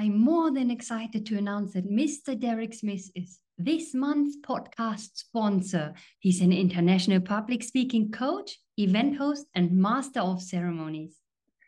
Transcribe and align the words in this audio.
I'm 0.00 0.18
more 0.18 0.50
than 0.50 0.70
excited 0.70 1.26
to 1.26 1.36
announce 1.36 1.74
that 1.74 1.86
Mr. 1.86 2.34
Derek 2.34 2.72
Smith 2.72 3.10
is 3.14 3.38
this 3.58 3.92
month's 3.92 4.38
podcast 4.38 5.10
sponsor. 5.12 5.92
He's 6.20 6.40
an 6.40 6.54
international 6.54 7.20
public 7.20 7.62
speaking 7.62 8.10
coach, 8.10 8.58
event 8.78 9.18
host, 9.18 9.44
and 9.54 9.70
master 9.72 10.20
of 10.20 10.40
ceremonies. 10.40 11.18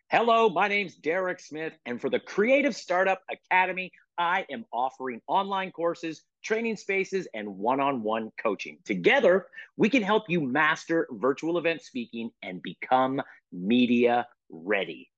Hello, 0.09 0.49
my 0.49 0.67
name's 0.67 0.95
Derek 0.95 1.41
Smith, 1.41 1.75
and 1.85 2.01
for 2.01 2.09
the 2.09 2.21
Creative 2.21 2.75
Startup 2.75 3.21
Academy, 3.31 3.93
I 4.17 4.47
am 4.51 4.65
offering 4.73 5.21
online 5.27 5.71
courses, 5.71 6.23
training 6.43 6.77
spaces, 6.77 7.29
and 7.35 7.59
one 7.59 7.81
on 7.81 8.03
one 8.03 8.31
coaching. 8.43 8.79
Together, 8.87 9.49
we 9.77 9.91
can 9.91 10.03
help 10.03 10.31
you 10.31 10.41
master 10.41 11.07
virtual 11.11 11.59
event 11.59 11.83
speaking 11.83 12.31
and 12.43 12.63
become 12.63 13.21
media 13.53 14.27
ready. 14.49 15.11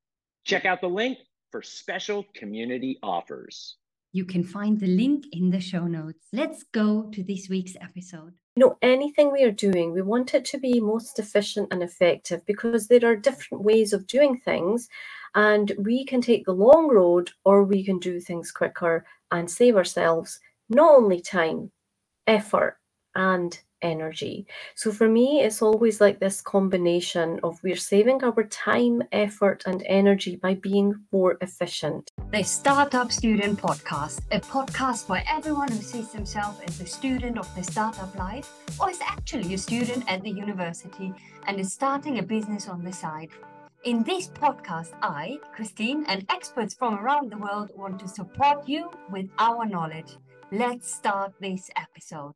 Check 0.44 0.64
out 0.64 0.80
the 0.80 0.88
link 0.88 1.18
for 1.54 1.62
special 1.62 2.26
community 2.34 2.98
offers. 3.00 3.76
You 4.12 4.24
can 4.24 4.42
find 4.42 4.80
the 4.80 4.88
link 4.88 5.26
in 5.30 5.50
the 5.50 5.60
show 5.60 5.86
notes. 5.86 6.26
Let's 6.32 6.64
go 6.64 7.08
to 7.12 7.22
this 7.22 7.48
week's 7.48 7.76
episode. 7.80 8.32
You 8.56 8.60
know, 8.66 8.76
anything 8.82 9.30
we 9.30 9.44
are 9.44 9.52
doing, 9.52 9.92
we 9.92 10.02
want 10.02 10.34
it 10.34 10.44
to 10.46 10.58
be 10.58 10.80
most 10.80 11.20
efficient 11.20 11.68
and 11.70 11.80
effective 11.80 12.44
because 12.44 12.88
there 12.88 13.08
are 13.08 13.14
different 13.14 13.62
ways 13.62 13.92
of 13.92 14.08
doing 14.08 14.36
things. 14.36 14.88
And 15.36 15.70
we 15.78 16.04
can 16.04 16.20
take 16.20 16.44
the 16.44 16.52
long 16.52 16.88
road 16.88 17.30
or 17.44 17.62
we 17.62 17.84
can 17.84 18.00
do 18.00 18.18
things 18.18 18.50
quicker 18.50 19.06
and 19.30 19.48
save 19.48 19.76
ourselves 19.76 20.40
not 20.68 20.92
only 20.92 21.20
time, 21.20 21.70
effort, 22.26 22.78
and 23.14 23.56
energy. 23.84 24.46
So 24.74 24.90
for 24.90 25.08
me, 25.08 25.42
it's 25.42 25.62
always 25.62 26.00
like 26.00 26.18
this 26.18 26.40
combination 26.40 27.38
of 27.44 27.62
we're 27.62 27.76
saving 27.76 28.24
our 28.24 28.42
time, 28.44 29.02
effort, 29.12 29.62
and 29.66 29.84
energy 29.86 30.36
by 30.36 30.54
being 30.54 30.94
more 31.12 31.36
efficient. 31.40 32.10
The 32.32 32.42
Startup 32.42 33.12
Student 33.12 33.60
Podcast, 33.60 34.22
a 34.32 34.40
podcast 34.40 35.06
for 35.06 35.20
everyone 35.30 35.70
who 35.70 35.82
sees 35.82 36.10
themselves 36.10 36.58
as 36.66 36.80
a 36.80 36.86
student 36.86 37.38
of 37.38 37.54
the 37.54 37.62
startup 37.62 38.12
life 38.16 38.50
or 38.80 38.90
is 38.90 39.00
actually 39.00 39.54
a 39.54 39.58
student 39.58 40.02
at 40.08 40.22
the 40.22 40.30
university 40.30 41.12
and 41.46 41.60
is 41.60 41.72
starting 41.72 42.18
a 42.18 42.22
business 42.22 42.68
on 42.68 42.82
the 42.82 42.92
side. 42.92 43.30
In 43.84 44.02
this 44.02 44.28
podcast, 44.28 44.92
I, 45.02 45.38
Christine, 45.54 46.06
and 46.08 46.24
experts 46.30 46.74
from 46.74 46.94
around 46.94 47.30
the 47.30 47.36
world 47.36 47.70
want 47.76 48.00
to 48.00 48.08
support 48.08 48.66
you 48.66 48.90
with 49.10 49.28
our 49.38 49.66
knowledge. 49.66 50.16
Let's 50.50 50.90
start 50.90 51.34
this 51.38 51.70
episode. 51.76 52.32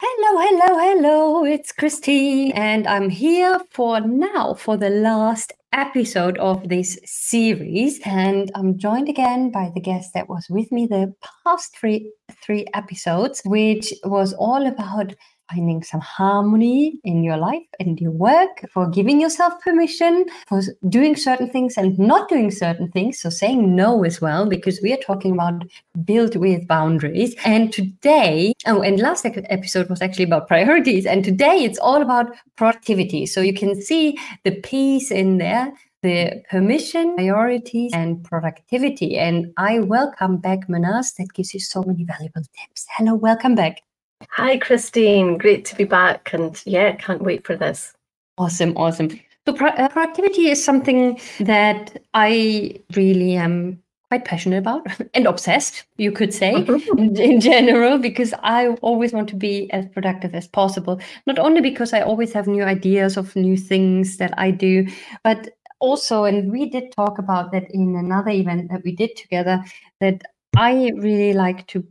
Hello, 0.00 0.40
hello, 0.40 0.78
hello. 0.78 1.44
It's 1.44 1.72
Christine, 1.72 2.52
and 2.52 2.86
I'm 2.86 3.10
here 3.10 3.58
for 3.72 4.00
now 4.00 4.54
for 4.54 4.76
the 4.76 4.90
last 4.90 5.52
episode 5.72 6.38
of 6.38 6.68
this 6.68 7.00
series. 7.04 7.98
And 8.04 8.48
I'm 8.54 8.78
joined 8.78 9.08
again 9.08 9.50
by 9.50 9.72
the 9.74 9.80
guest 9.80 10.10
that 10.14 10.28
was 10.28 10.46
with 10.48 10.70
me 10.70 10.86
the 10.86 11.14
past 11.44 11.76
three 11.76 12.12
three 12.44 12.64
episodes, 12.74 13.42
which 13.44 13.92
was 14.04 14.32
all 14.34 14.68
about 14.68 15.16
finding 15.50 15.82
some 15.82 16.00
harmony 16.00 16.98
in 17.04 17.22
your 17.22 17.36
life 17.36 17.66
and 17.80 18.00
your 18.00 18.10
work, 18.10 18.64
for 18.70 18.88
giving 18.88 19.20
yourself 19.20 19.52
permission, 19.62 20.26
for 20.46 20.62
doing 20.88 21.16
certain 21.16 21.48
things 21.50 21.76
and 21.76 21.98
not 21.98 22.28
doing 22.28 22.50
certain 22.50 22.90
things. 22.90 23.18
So 23.18 23.30
saying 23.30 23.74
no 23.74 24.04
as 24.04 24.20
well, 24.20 24.48
because 24.48 24.80
we 24.82 24.92
are 24.92 24.98
talking 24.98 25.32
about 25.32 25.64
build 26.04 26.36
with 26.36 26.66
boundaries. 26.66 27.34
And 27.44 27.72
today, 27.72 28.52
oh, 28.66 28.82
and 28.82 29.00
last 29.00 29.24
episode 29.26 29.88
was 29.88 30.02
actually 30.02 30.24
about 30.24 30.48
priorities. 30.48 31.06
And 31.06 31.24
today 31.24 31.64
it's 31.64 31.78
all 31.78 32.02
about 32.02 32.26
productivity. 32.56 33.26
So 33.26 33.40
you 33.40 33.54
can 33.54 33.80
see 33.80 34.18
the 34.44 34.52
piece 34.52 35.10
in 35.10 35.38
there 35.38 35.72
the 36.02 36.42
permission, 36.48 37.16
priorities, 37.16 37.90
and 37.92 38.22
productivity. 38.22 39.18
And 39.18 39.52
I 39.56 39.80
welcome 39.80 40.36
back 40.36 40.68
Mahnaz 40.68 41.16
that 41.16 41.32
gives 41.34 41.52
you 41.52 41.58
so 41.58 41.82
many 41.82 42.04
valuable 42.04 42.42
tips. 42.56 42.86
Hello, 42.96 43.14
welcome 43.14 43.56
back. 43.56 43.82
Hi, 44.30 44.58
Christine. 44.58 45.38
Great 45.38 45.64
to 45.66 45.76
be 45.76 45.84
back. 45.84 46.32
And 46.32 46.60
yeah, 46.66 46.94
can't 46.96 47.22
wait 47.22 47.46
for 47.46 47.56
this. 47.56 47.94
Awesome. 48.36 48.76
Awesome. 48.76 49.10
So, 49.46 49.54
pro- 49.54 49.70
uh, 49.70 49.88
productivity 49.88 50.50
is 50.50 50.62
something 50.62 51.20
that 51.40 52.02
I 52.14 52.82
really 52.94 53.36
am 53.36 53.82
quite 54.10 54.24
passionate 54.24 54.58
about 54.58 54.86
and 55.14 55.26
obsessed, 55.26 55.84
you 55.96 56.12
could 56.12 56.32
say, 56.32 56.54
in, 56.98 57.16
in, 57.16 57.40
general, 57.40 57.98
because 57.98 58.34
I 58.42 58.68
always 58.82 59.12
want 59.12 59.28
to 59.30 59.36
be 59.36 59.70
as 59.72 59.86
productive 59.88 60.34
as 60.34 60.48
possible. 60.48 61.00
Not 61.26 61.38
only 61.38 61.60
because 61.60 61.92
I 61.92 62.00
always 62.00 62.32
have 62.32 62.46
new 62.46 62.64
ideas 62.64 63.16
of 63.16 63.34
new 63.36 63.56
things 63.56 64.16
that 64.16 64.34
I 64.38 64.50
do, 64.50 64.86
but 65.24 65.50
also, 65.80 66.24
and 66.24 66.50
we 66.50 66.68
did 66.68 66.92
talk 66.92 67.18
about 67.18 67.52
that 67.52 67.70
in 67.70 67.96
another 67.96 68.30
event 68.30 68.70
that 68.70 68.82
we 68.84 68.92
did 68.94 69.16
together, 69.16 69.62
that 70.00 70.22
I 70.56 70.90
really 70.96 71.34
like 71.34 71.66
to 71.68 71.86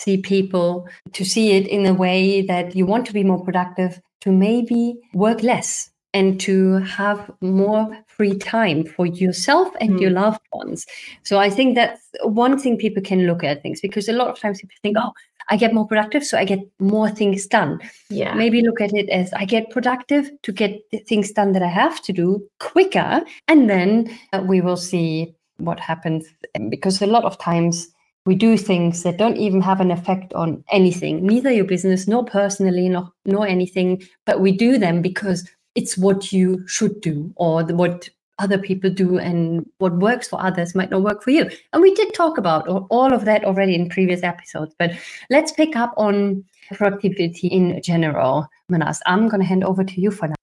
see 0.00 0.18
people, 0.18 0.88
to 1.12 1.24
see 1.24 1.52
it 1.52 1.66
in 1.66 1.86
a 1.86 1.94
way 1.94 2.42
that 2.42 2.74
you 2.74 2.86
want 2.86 3.06
to 3.06 3.12
be 3.12 3.24
more 3.24 3.42
productive, 3.42 4.00
to 4.20 4.32
maybe 4.32 4.96
work 5.12 5.42
less 5.42 5.90
and 6.14 6.40
to 6.40 6.74
have 6.74 7.30
more 7.40 7.98
free 8.06 8.36
time 8.38 8.84
for 8.84 9.04
yourself 9.04 9.68
and 9.80 9.90
mm. 9.90 10.00
your 10.00 10.10
loved 10.10 10.40
ones. 10.52 10.86
So 11.24 11.38
I 11.38 11.50
think 11.50 11.74
that's 11.74 12.00
one 12.22 12.58
thing 12.58 12.78
people 12.78 13.02
can 13.02 13.26
look 13.26 13.42
at 13.42 13.62
things 13.62 13.80
because 13.80 14.08
a 14.08 14.12
lot 14.12 14.28
of 14.28 14.38
times 14.38 14.60
people 14.60 14.76
think, 14.80 14.96
oh, 14.98 15.12
I 15.50 15.56
get 15.56 15.74
more 15.74 15.86
productive, 15.86 16.24
so 16.24 16.38
I 16.38 16.44
get 16.44 16.60
more 16.78 17.10
things 17.10 17.46
done. 17.46 17.80
Yeah. 18.08 18.32
Maybe 18.34 18.62
look 18.62 18.80
at 18.80 18.94
it 18.94 19.10
as 19.10 19.32
I 19.34 19.44
get 19.44 19.70
productive 19.70 20.30
to 20.42 20.52
get 20.52 20.80
the 20.90 20.98
things 20.98 21.32
done 21.32 21.52
that 21.52 21.62
I 21.62 21.68
have 21.68 22.00
to 22.02 22.12
do 22.12 22.48
quicker. 22.60 23.22
And 23.48 23.68
then 23.68 24.16
uh, 24.32 24.42
we 24.46 24.60
will 24.60 24.78
see 24.78 25.34
what 25.58 25.80
happens. 25.80 26.26
Because 26.70 27.02
a 27.02 27.06
lot 27.06 27.24
of 27.24 27.38
times 27.38 27.88
we 28.26 28.34
do 28.34 28.56
things 28.56 29.02
that 29.02 29.18
don't 29.18 29.36
even 29.36 29.60
have 29.60 29.80
an 29.80 29.90
effect 29.90 30.32
on 30.34 30.64
anything, 30.70 31.26
neither 31.26 31.52
your 31.52 31.64
business, 31.64 32.08
nor 32.08 32.24
personally, 32.24 32.88
nor, 32.88 33.12
nor 33.26 33.46
anything, 33.46 34.02
but 34.24 34.40
we 34.40 34.52
do 34.52 34.78
them 34.78 35.02
because 35.02 35.48
it's 35.74 35.98
what 35.98 36.32
you 36.32 36.66
should 36.66 37.00
do 37.00 37.32
or 37.36 37.62
the, 37.62 37.74
what 37.74 38.08
other 38.38 38.58
people 38.58 38.90
do 38.90 39.18
and 39.18 39.68
what 39.78 39.96
works 39.98 40.26
for 40.26 40.42
others 40.42 40.74
might 40.74 40.90
not 40.90 41.02
work 41.02 41.22
for 41.22 41.30
you. 41.30 41.48
And 41.72 41.82
we 41.82 41.94
did 41.94 42.14
talk 42.14 42.38
about 42.38 42.66
all 42.66 43.12
of 43.12 43.24
that 43.26 43.44
already 43.44 43.74
in 43.74 43.88
previous 43.88 44.22
episodes, 44.22 44.74
but 44.78 44.92
let's 45.30 45.52
pick 45.52 45.76
up 45.76 45.92
on 45.96 46.44
productivity 46.72 47.48
in 47.48 47.80
general. 47.82 48.48
Mahnaz, 48.72 49.00
I'm 49.06 49.28
going 49.28 49.40
to 49.40 49.46
hand 49.46 49.64
over 49.64 49.84
to 49.84 50.00
you 50.00 50.10
for 50.10 50.28
now. 50.28 50.34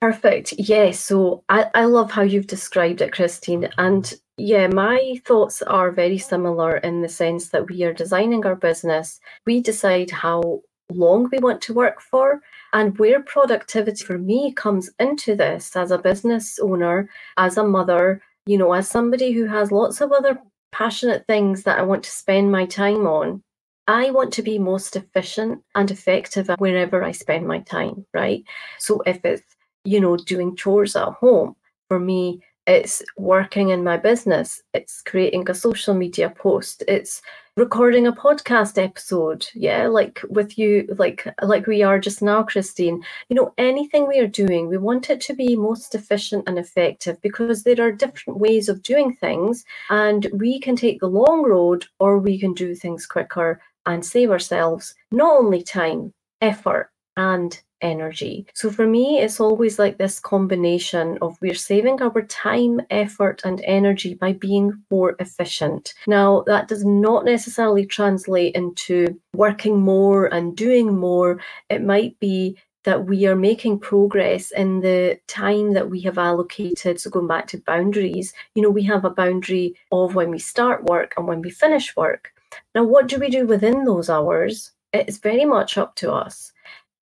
Perfect. 0.00 0.54
Yeah. 0.58 0.90
So 0.90 1.44
I, 1.48 1.70
I 1.74 1.84
love 1.84 2.10
how 2.10 2.22
you've 2.22 2.48
described 2.48 3.00
it, 3.00 3.12
Christine. 3.12 3.68
And 3.78 4.12
yeah, 4.36 4.66
my 4.66 5.20
thoughts 5.26 5.62
are 5.62 5.90
very 5.90 6.18
similar 6.18 6.78
in 6.78 7.02
the 7.02 7.08
sense 7.08 7.48
that 7.48 7.68
we 7.68 7.82
are 7.84 7.92
designing 7.92 8.44
our 8.46 8.56
business. 8.56 9.20
We 9.46 9.60
decide 9.60 10.10
how 10.10 10.60
long 10.90 11.28
we 11.30 11.38
want 11.38 11.60
to 11.62 11.74
work 11.74 12.00
for 12.00 12.40
and 12.72 12.98
where 12.98 13.22
productivity 13.22 14.04
for 14.04 14.18
me 14.18 14.52
comes 14.52 14.90
into 14.98 15.34
this 15.34 15.76
as 15.76 15.90
a 15.90 15.98
business 15.98 16.58
owner, 16.58 17.08
as 17.36 17.56
a 17.56 17.64
mother, 17.64 18.22
you 18.46 18.58
know, 18.58 18.72
as 18.72 18.88
somebody 18.88 19.32
who 19.32 19.46
has 19.46 19.72
lots 19.72 20.00
of 20.00 20.12
other 20.12 20.38
passionate 20.72 21.24
things 21.26 21.62
that 21.64 21.78
I 21.78 21.82
want 21.82 22.02
to 22.04 22.10
spend 22.10 22.50
my 22.50 22.66
time 22.66 23.06
on. 23.06 23.42
I 23.88 24.10
want 24.10 24.32
to 24.34 24.42
be 24.42 24.58
most 24.58 24.96
efficient 24.96 25.62
and 25.74 25.90
effective 25.90 26.48
wherever 26.58 27.02
I 27.02 27.12
spend 27.12 27.46
my 27.46 27.60
time, 27.60 28.06
right? 28.14 28.44
So 28.78 29.02
if 29.06 29.24
it's 29.24 29.42
you 29.84 30.00
know, 30.00 30.16
doing 30.16 30.56
chores 30.56 30.96
at 30.96 31.08
home. 31.08 31.56
For 31.88 31.98
me, 31.98 32.40
it's 32.66 33.02
working 33.16 33.70
in 33.70 33.82
my 33.82 33.96
business, 33.96 34.62
it's 34.72 35.02
creating 35.02 35.48
a 35.50 35.54
social 35.54 35.94
media 35.94 36.30
post, 36.30 36.82
it's 36.88 37.22
recording 37.58 38.06
a 38.06 38.12
podcast 38.12 38.82
episode 38.82 39.46
yeah 39.54 39.86
like 39.86 40.22
with 40.30 40.56
you 40.56 40.88
like 40.96 41.28
like 41.42 41.66
we 41.66 41.82
are 41.82 41.98
just 41.98 42.22
now 42.22 42.42
christine. 42.42 43.02
You 43.28 43.36
know 43.36 43.52
anything 43.58 44.08
we 44.08 44.18
are 44.20 44.26
doing 44.26 44.68
we 44.68 44.78
want 44.78 45.10
it 45.10 45.20
to 45.22 45.34
be 45.34 45.54
most 45.54 45.94
efficient 45.94 46.44
and 46.46 46.58
effective 46.58 47.20
because 47.20 47.62
there 47.62 47.78
are 47.82 47.92
different 47.92 48.40
ways 48.40 48.70
of 48.70 48.82
doing 48.82 49.14
things 49.16 49.66
and 49.90 50.28
we 50.32 50.60
can 50.60 50.76
take 50.76 51.00
the 51.00 51.08
long 51.08 51.42
road 51.42 51.84
or 51.98 52.18
we 52.18 52.38
can 52.38 52.54
do 52.54 52.74
things 52.74 53.04
quicker 53.04 53.60
and 53.84 54.02
save 54.02 54.30
ourselves 54.30 54.94
not 55.10 55.36
only 55.36 55.62
time 55.62 56.14
effort 56.40 56.90
and 57.18 57.60
energy. 57.82 58.46
So 58.54 58.70
for 58.70 58.86
me, 58.86 59.18
it's 59.18 59.40
always 59.40 59.78
like 59.78 59.98
this 59.98 60.18
combination 60.18 61.18
of 61.20 61.36
we're 61.40 61.54
saving 61.54 62.00
our 62.00 62.22
time, 62.22 62.80
effort, 62.90 63.42
and 63.44 63.60
energy 63.64 64.14
by 64.14 64.32
being 64.32 64.72
more 64.90 65.16
efficient. 65.18 65.94
Now, 66.06 66.44
that 66.46 66.68
does 66.68 66.84
not 66.84 67.24
necessarily 67.24 67.84
translate 67.84 68.54
into 68.54 69.20
working 69.34 69.80
more 69.80 70.26
and 70.26 70.56
doing 70.56 70.96
more. 70.96 71.40
It 71.68 71.82
might 71.82 72.18
be 72.20 72.56
that 72.84 73.06
we 73.06 73.26
are 73.26 73.36
making 73.36 73.78
progress 73.78 74.50
in 74.50 74.80
the 74.80 75.18
time 75.28 75.72
that 75.74 75.88
we 75.88 76.00
have 76.00 76.18
allocated. 76.18 77.00
So, 77.00 77.10
going 77.10 77.28
back 77.28 77.46
to 77.48 77.58
boundaries, 77.58 78.32
you 78.54 78.62
know, 78.62 78.70
we 78.70 78.82
have 78.84 79.04
a 79.04 79.10
boundary 79.10 79.74
of 79.92 80.14
when 80.14 80.30
we 80.30 80.38
start 80.38 80.84
work 80.84 81.14
and 81.16 81.26
when 81.26 81.42
we 81.42 81.50
finish 81.50 81.96
work. 81.96 82.32
Now, 82.74 82.84
what 82.84 83.08
do 83.08 83.18
we 83.18 83.28
do 83.28 83.46
within 83.46 83.84
those 83.84 84.10
hours? 84.10 84.72
It's 84.92 85.18
very 85.18 85.44
much 85.44 85.78
up 85.78 85.94
to 85.96 86.12
us. 86.12 86.51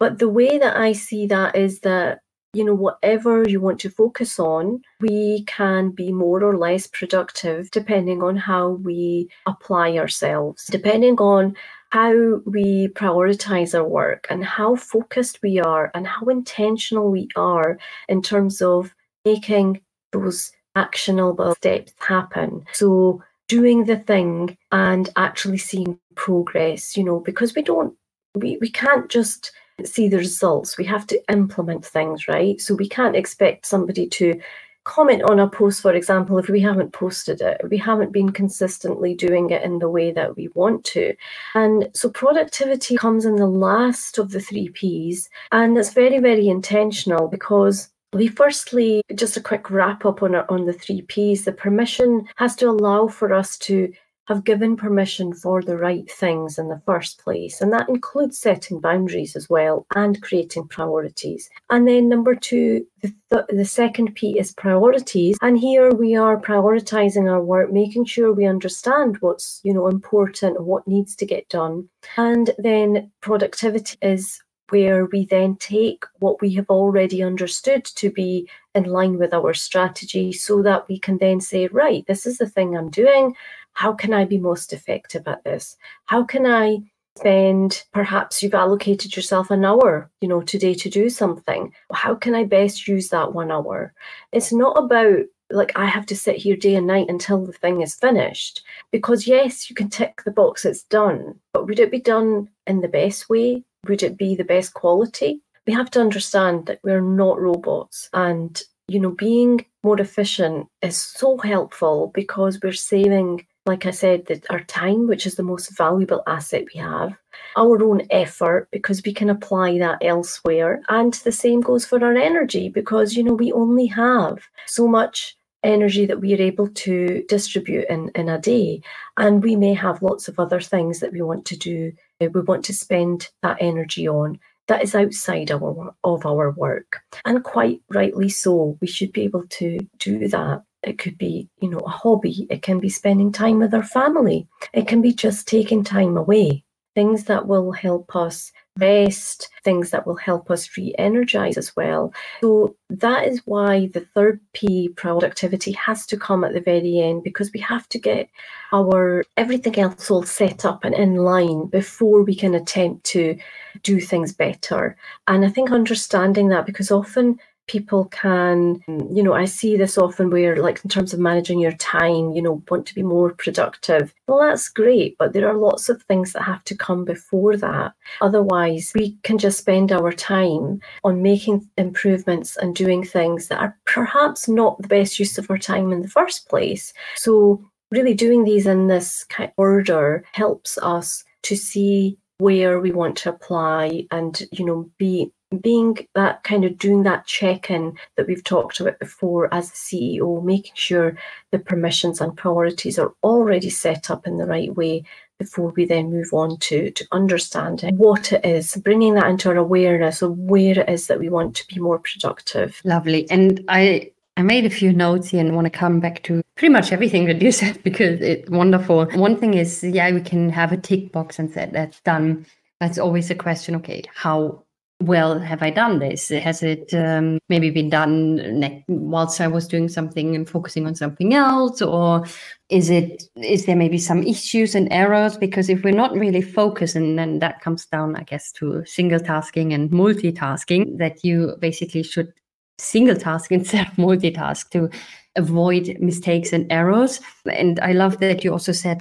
But 0.00 0.18
the 0.18 0.28
way 0.28 0.58
that 0.58 0.76
I 0.76 0.92
see 0.92 1.26
that 1.26 1.54
is 1.54 1.80
that 1.80 2.20
you 2.52 2.64
know, 2.64 2.74
whatever 2.74 3.48
you 3.48 3.60
want 3.60 3.78
to 3.80 3.90
focus 3.90 4.40
on, 4.40 4.82
we 5.00 5.44
can 5.44 5.90
be 5.90 6.10
more 6.10 6.42
or 6.42 6.56
less 6.56 6.86
productive 6.88 7.70
depending 7.70 8.22
on 8.22 8.36
how 8.36 8.70
we 8.70 9.28
apply 9.46 9.96
ourselves, 9.96 10.66
depending 10.66 11.16
on 11.18 11.54
how 11.90 12.40
we 12.46 12.88
prioritize 12.88 13.74
our 13.74 13.86
work 13.86 14.26
and 14.30 14.44
how 14.44 14.74
focused 14.74 15.38
we 15.42 15.60
are 15.60 15.90
and 15.94 16.06
how 16.06 16.26
intentional 16.26 17.10
we 17.10 17.28
are 17.36 17.78
in 18.08 18.22
terms 18.22 18.60
of 18.60 18.94
making 19.24 19.80
those 20.12 20.52
actionable 20.74 21.54
steps 21.54 21.92
happen. 21.98 22.64
So, 22.72 23.22
doing 23.48 23.84
the 23.84 23.96
thing 23.96 24.56
and 24.70 25.08
actually 25.16 25.58
seeing 25.58 25.98
progress, 26.14 26.96
you 26.96 27.02
know, 27.02 27.18
because 27.18 27.54
we 27.54 27.62
don't, 27.62 27.94
we, 28.36 28.58
we 28.60 28.70
can't 28.70 29.08
just 29.08 29.52
see 29.88 30.08
the 30.08 30.18
results. 30.18 30.78
We 30.78 30.84
have 30.84 31.06
to 31.08 31.32
implement 31.32 31.84
things, 31.84 32.28
right? 32.28 32.60
So 32.60 32.74
we 32.74 32.88
can't 32.88 33.16
expect 33.16 33.66
somebody 33.66 34.08
to 34.08 34.40
comment 34.84 35.22
on 35.22 35.38
a 35.38 35.48
post, 35.48 35.82
for 35.82 35.92
example, 35.92 36.38
if 36.38 36.48
we 36.48 36.60
haven't 36.60 36.92
posted 36.92 37.40
it, 37.40 37.60
we 37.70 37.76
haven't 37.76 38.12
been 38.12 38.32
consistently 38.32 39.14
doing 39.14 39.50
it 39.50 39.62
in 39.62 39.78
the 39.78 39.88
way 39.88 40.10
that 40.10 40.36
we 40.36 40.48
want 40.54 40.84
to. 40.84 41.14
And 41.54 41.88
so 41.94 42.08
productivity 42.08 42.96
comes 42.96 43.24
in 43.24 43.36
the 43.36 43.46
last 43.46 44.18
of 44.18 44.30
the 44.30 44.40
three 44.40 44.70
P's. 44.70 45.28
And 45.52 45.76
it's 45.76 45.92
very, 45.92 46.18
very 46.18 46.48
intentional 46.48 47.28
because 47.28 47.90
we 48.12 48.26
firstly, 48.26 49.02
just 49.14 49.36
a 49.36 49.40
quick 49.40 49.70
wrap 49.70 50.04
up 50.04 50.22
on, 50.22 50.34
our, 50.34 50.50
on 50.50 50.64
the 50.64 50.72
three 50.72 51.02
P's. 51.02 51.44
The 51.44 51.52
permission 51.52 52.26
has 52.36 52.56
to 52.56 52.68
allow 52.68 53.06
for 53.06 53.32
us 53.32 53.58
to 53.58 53.92
have 54.30 54.44
given 54.44 54.76
permission 54.76 55.34
for 55.34 55.60
the 55.60 55.76
right 55.76 56.08
things 56.08 56.56
in 56.56 56.68
the 56.68 56.80
first 56.86 57.18
place. 57.18 57.60
And 57.60 57.72
that 57.72 57.88
includes 57.88 58.38
setting 58.38 58.78
boundaries 58.78 59.34
as 59.34 59.50
well 59.50 59.86
and 59.96 60.22
creating 60.22 60.68
priorities. 60.68 61.50
And 61.68 61.88
then 61.88 62.08
number 62.08 62.36
two, 62.36 62.86
the, 63.02 63.12
th- 63.32 63.46
the 63.48 63.64
second 63.64 64.14
P 64.14 64.38
is 64.38 64.52
priorities. 64.52 65.36
And 65.42 65.58
here 65.58 65.90
we 65.92 66.14
are 66.14 66.40
prioritizing 66.40 67.28
our 67.28 67.42
work, 67.42 67.72
making 67.72 68.04
sure 68.04 68.32
we 68.32 68.46
understand 68.46 69.16
what's, 69.18 69.60
you 69.64 69.74
know, 69.74 69.88
important 69.88 70.62
what 70.62 70.86
needs 70.86 71.16
to 71.16 71.26
get 71.26 71.48
done. 71.48 71.88
And 72.16 72.50
then 72.56 73.10
productivity 73.20 73.98
is 74.00 74.40
where 74.70 75.06
we 75.06 75.26
then 75.26 75.56
take 75.56 76.04
what 76.20 76.40
we 76.40 76.54
have 76.54 76.70
already 76.70 77.22
understood 77.22 77.84
to 77.84 78.10
be 78.10 78.48
in 78.74 78.84
line 78.84 79.18
with 79.18 79.34
our 79.34 79.52
strategy 79.52 80.32
so 80.32 80.62
that 80.62 80.88
we 80.88 80.98
can 80.98 81.18
then 81.18 81.40
say, 81.40 81.66
right, 81.68 82.06
this 82.06 82.26
is 82.26 82.38
the 82.38 82.48
thing 82.48 82.76
I'm 82.76 82.90
doing. 82.90 83.34
How 83.72 83.92
can 83.92 84.12
I 84.12 84.24
be 84.24 84.38
most 84.38 84.72
effective 84.72 85.26
at 85.26 85.44
this? 85.44 85.76
How 86.06 86.24
can 86.24 86.46
I 86.46 86.78
spend 87.16 87.84
perhaps 87.92 88.42
you've 88.42 88.54
allocated 88.54 89.14
yourself 89.16 89.50
an 89.50 89.64
hour 89.64 90.10
you 90.20 90.28
know 90.28 90.40
today 90.40 90.74
to 90.74 90.88
do 90.88 91.08
something? 91.08 91.72
How 91.92 92.14
can 92.14 92.34
i 92.34 92.44
best 92.44 92.88
use 92.88 93.08
that 93.08 93.34
one 93.34 93.50
hour? 93.50 93.92
It's 94.32 94.52
not 94.52 94.78
about 94.78 95.24
like 95.52 95.72
i 95.76 95.84
have 95.84 96.06
to 96.06 96.16
sit 96.16 96.36
here 96.36 96.56
day 96.56 96.76
and 96.76 96.86
night 96.86 97.08
until 97.08 97.44
the 97.44 97.52
thing 97.52 97.82
is 97.82 97.94
finished. 97.94 98.62
Because 98.90 99.26
yes 99.26 99.68
you 99.68 99.76
can 99.76 99.88
tick 99.88 100.22
the 100.24 100.30
box 100.30 100.64
it's 100.64 100.84
done 100.84 101.38
but 101.52 101.66
would 101.66 101.80
it 101.80 101.90
be 101.90 102.00
done 102.00 102.48
in 102.66 102.80
the 102.80 102.88
best 102.88 103.28
way? 103.28 103.64
Would 103.88 104.02
it 104.02 104.16
be 104.16 104.34
the 104.34 104.44
best 104.44 104.74
quality? 104.74 105.42
We 105.66 105.72
have 105.74 105.90
to 105.92 106.00
understand 106.00 106.66
that 106.66 106.80
we're 106.82 107.00
not 107.00 107.40
robots 107.40 108.08
and 108.12 108.60
you 108.88 108.98
know 109.00 109.10
being 109.12 109.64
more 109.82 110.00
efficient 110.00 110.66
is 110.82 110.96
so 110.96 111.38
helpful 111.38 112.10
because 112.14 112.60
we're 112.62 112.72
saving 112.72 113.46
like 113.70 113.86
I 113.86 113.92
said, 113.92 114.26
that 114.26 114.50
our 114.50 114.64
time, 114.64 115.06
which 115.06 115.26
is 115.26 115.36
the 115.36 115.50
most 115.52 115.66
valuable 115.76 116.22
asset 116.26 116.64
we 116.74 116.80
have, 116.80 117.10
our 117.56 117.82
own 117.88 118.00
effort, 118.10 118.68
because 118.72 119.00
we 119.04 119.12
can 119.14 119.30
apply 119.30 119.78
that 119.78 119.98
elsewhere. 120.02 120.82
And 120.88 121.12
the 121.14 121.32
same 121.44 121.60
goes 121.60 121.84
for 121.86 121.98
our 122.04 122.16
energy, 122.16 122.68
because, 122.68 123.14
you 123.16 123.22
know, 123.24 123.34
we 123.34 123.52
only 123.52 123.86
have 123.86 124.38
so 124.66 124.88
much 124.88 125.36
energy 125.62 126.04
that 126.06 126.20
we 126.20 126.34
are 126.34 126.42
able 126.42 126.68
to 126.84 127.22
distribute 127.28 127.86
in, 127.88 128.10
in 128.20 128.28
a 128.28 128.40
day. 128.40 128.82
And 129.16 129.42
we 129.42 129.54
may 129.56 129.74
have 129.74 130.02
lots 130.02 130.26
of 130.26 130.38
other 130.38 130.60
things 130.60 130.98
that 131.00 131.12
we 131.12 131.22
want 131.22 131.44
to 131.46 131.56
do, 131.56 131.92
uh, 132.20 132.26
we 132.34 132.40
want 132.40 132.64
to 132.64 132.74
spend 132.84 133.28
that 133.42 133.58
energy 133.60 134.08
on. 134.08 134.40
That 134.68 134.82
is 134.82 134.94
outside 134.94 135.50
our, 135.50 135.94
of 136.02 136.26
our 136.26 136.50
work. 136.52 136.90
And 137.24 137.44
quite 137.44 137.80
rightly 137.88 138.30
so, 138.30 138.78
we 138.80 138.86
should 138.86 139.12
be 139.12 139.22
able 139.22 139.46
to 139.58 139.78
do 139.98 140.28
that. 140.28 140.62
It 140.82 140.98
could 140.98 141.18
be, 141.18 141.48
you 141.60 141.68
know, 141.68 141.80
a 141.80 141.90
hobby. 141.90 142.46
It 142.50 142.62
can 142.62 142.80
be 142.80 142.88
spending 142.88 143.32
time 143.32 143.58
with 143.58 143.74
our 143.74 143.82
family. 143.82 144.48
It 144.72 144.88
can 144.88 145.02
be 145.02 145.12
just 145.12 145.46
taking 145.46 145.84
time 145.84 146.16
away. 146.16 146.64
Things 146.94 147.24
that 147.24 147.46
will 147.46 147.72
help 147.72 148.16
us 148.16 148.50
rest, 148.78 149.48
things 149.62 149.90
that 149.90 150.06
will 150.06 150.16
help 150.16 150.50
us 150.50 150.76
re 150.76 150.94
energize 150.98 151.56
as 151.56 151.74
well. 151.76 152.12
So, 152.40 152.76
that 152.88 153.28
is 153.28 153.42
why 153.44 153.90
the 153.92 154.00
third 154.14 154.40
P, 154.54 154.88
productivity, 154.96 155.72
has 155.72 156.06
to 156.06 156.16
come 156.16 156.42
at 156.42 156.54
the 156.54 156.60
very 156.60 156.98
end 156.98 157.22
because 157.22 157.52
we 157.52 157.60
have 157.60 157.88
to 157.90 157.98
get 157.98 158.28
our 158.72 159.24
everything 159.36 159.78
else 159.78 160.10
all 160.10 160.24
set 160.24 160.64
up 160.64 160.84
and 160.84 160.94
in 160.94 161.16
line 161.16 161.66
before 161.66 162.22
we 162.22 162.34
can 162.34 162.54
attempt 162.54 163.04
to 163.04 163.38
do 163.82 164.00
things 164.00 164.32
better. 164.32 164.96
And 165.28 165.44
I 165.44 165.48
think 165.48 165.70
understanding 165.70 166.48
that 166.48 166.66
because 166.66 166.90
often 166.90 167.38
people 167.70 168.06
can, 168.06 168.82
you 168.88 169.22
know, 169.22 169.32
I 169.32 169.44
see 169.44 169.76
this 169.76 169.96
often 169.96 170.28
where, 170.28 170.60
like, 170.60 170.80
in 170.82 170.90
terms 170.90 171.14
of 171.14 171.20
managing 171.20 171.60
your 171.60 171.74
time, 171.74 172.32
you 172.32 172.42
know, 172.42 172.60
want 172.68 172.84
to 172.86 172.94
be 172.96 173.04
more 173.04 173.32
productive. 173.32 174.12
Well, 174.26 174.40
that's 174.40 174.68
great, 174.68 175.16
but 175.18 175.32
there 175.32 175.48
are 175.48 175.56
lots 175.56 175.88
of 175.88 176.02
things 176.02 176.32
that 176.32 176.42
have 176.42 176.64
to 176.64 176.76
come 176.76 177.04
before 177.04 177.56
that. 177.58 177.92
Otherwise, 178.20 178.90
we 178.96 179.16
can 179.22 179.38
just 179.38 179.58
spend 179.58 179.92
our 179.92 180.10
time 180.10 180.80
on 181.04 181.22
making 181.22 181.68
improvements 181.78 182.56
and 182.56 182.74
doing 182.74 183.04
things 183.04 183.46
that 183.46 183.60
are 183.60 183.78
perhaps 183.84 184.48
not 184.48 184.82
the 184.82 184.88
best 184.88 185.20
use 185.20 185.38
of 185.38 185.48
our 185.48 185.58
time 185.58 185.92
in 185.92 186.02
the 186.02 186.08
first 186.08 186.48
place. 186.48 186.92
So, 187.14 187.64
really 187.92 188.14
doing 188.14 188.42
these 188.42 188.66
in 188.66 188.88
this 188.88 189.22
kind 189.24 189.48
of 189.48 189.54
order 189.56 190.24
helps 190.32 190.76
us 190.78 191.22
to 191.42 191.56
see 191.56 192.18
where 192.38 192.80
we 192.80 192.90
want 192.90 193.16
to 193.16 193.28
apply 193.28 194.06
and 194.10 194.42
you 194.50 194.64
know 194.64 194.90
be 194.98 195.30
being 195.62 196.06
that 196.14 196.42
kind 196.44 196.64
of 196.64 196.78
doing 196.78 197.02
that 197.02 197.26
check 197.26 197.70
in 197.70 197.96
that 198.16 198.26
we've 198.26 198.44
talked 198.44 198.80
about 198.80 198.98
before 198.98 199.52
as 199.52 199.70
the 199.70 199.76
CEO, 199.76 200.42
making 200.44 200.74
sure 200.74 201.16
the 201.50 201.58
permissions 201.58 202.20
and 202.20 202.36
priorities 202.36 202.98
are 202.98 203.12
already 203.22 203.70
set 203.70 204.10
up 204.10 204.26
in 204.26 204.36
the 204.36 204.46
right 204.46 204.74
way 204.74 205.02
before 205.38 205.72
we 205.74 205.86
then 205.86 206.10
move 206.10 206.32
on 206.32 206.58
to, 206.58 206.90
to 206.90 207.04
understanding 207.12 207.96
what 207.96 208.32
it 208.32 208.44
is, 208.44 208.76
bringing 208.76 209.14
that 209.14 209.26
into 209.26 209.48
our 209.48 209.56
awareness 209.56 210.22
of 210.22 210.38
where 210.38 210.78
it 210.78 210.88
is 210.88 211.06
that 211.06 211.18
we 211.18 211.28
want 211.28 211.56
to 211.56 211.66
be 211.66 211.80
more 211.80 211.98
productive. 211.98 212.80
Lovely. 212.84 213.28
And 213.30 213.64
I 213.68 214.12
I 214.36 214.42
made 214.42 214.64
a 214.64 214.70
few 214.70 214.92
notes 214.92 215.28
here 215.28 215.40
and 215.40 215.54
want 215.54 215.66
to 215.66 215.70
come 215.70 215.98
back 215.98 216.22
to 216.24 216.42
pretty 216.56 216.72
much 216.72 216.92
everything 216.92 217.26
that 217.26 217.42
you 217.42 217.52
said 217.62 217.82
because 217.82 218.20
it's 218.20 218.48
wonderful. 218.50 219.06
One 219.06 219.36
thing 219.36 219.54
is, 219.54 219.82
yeah, 219.82 220.12
we 220.12 220.20
can 220.20 220.50
have 220.50 220.72
a 220.72 220.76
tick 220.76 221.10
box 221.10 221.38
and 221.38 221.50
say 221.50 221.68
that's 221.72 222.00
done. 222.02 222.46
That's 222.80 222.98
always 222.98 223.30
a 223.30 223.34
question. 223.34 223.74
Okay, 223.76 224.04
how 224.14 224.62
well 225.00 225.38
have 225.38 225.62
I 225.62 225.70
done 225.70 225.98
this? 225.98 226.28
Has 226.28 226.62
it 226.62 226.92
um, 226.94 227.38
maybe 227.48 227.70
been 227.70 227.90
done 227.90 228.36
ne- 228.60 228.84
whilst 228.88 229.40
I 229.40 229.48
was 229.48 229.66
doing 229.66 229.88
something 229.88 230.34
and 230.34 230.48
focusing 230.48 230.86
on 230.86 230.94
something 230.94 231.34
else, 231.34 231.80
or 231.82 232.24
is 232.68 232.90
it 232.90 233.24
is 233.36 233.66
there 233.66 233.76
maybe 233.76 233.98
some 233.98 234.22
issues 234.22 234.74
and 234.74 234.88
errors? 234.92 235.36
Because 235.36 235.68
if 235.68 235.82
we're 235.82 235.92
not 235.92 236.12
really 236.12 236.42
focused, 236.42 236.96
and 236.96 237.18
then 237.18 237.38
that 237.38 237.60
comes 237.60 237.86
down, 237.86 238.16
I 238.16 238.22
guess, 238.22 238.52
to 238.52 238.84
single 238.84 239.20
tasking 239.20 239.72
and 239.72 239.90
multitasking, 239.90 240.98
that 240.98 241.24
you 241.24 241.56
basically 241.58 242.02
should 242.02 242.32
single 242.78 243.16
task 243.16 243.52
instead 243.52 243.88
of 243.88 243.94
multitask 243.94 244.70
to 244.70 244.90
avoid 245.36 245.96
mistakes 246.00 246.52
and 246.52 246.70
errors. 246.70 247.20
And 247.50 247.80
I 247.80 247.92
love 247.92 248.18
that 248.18 248.44
you 248.44 248.52
also 248.52 248.72
said 248.72 249.00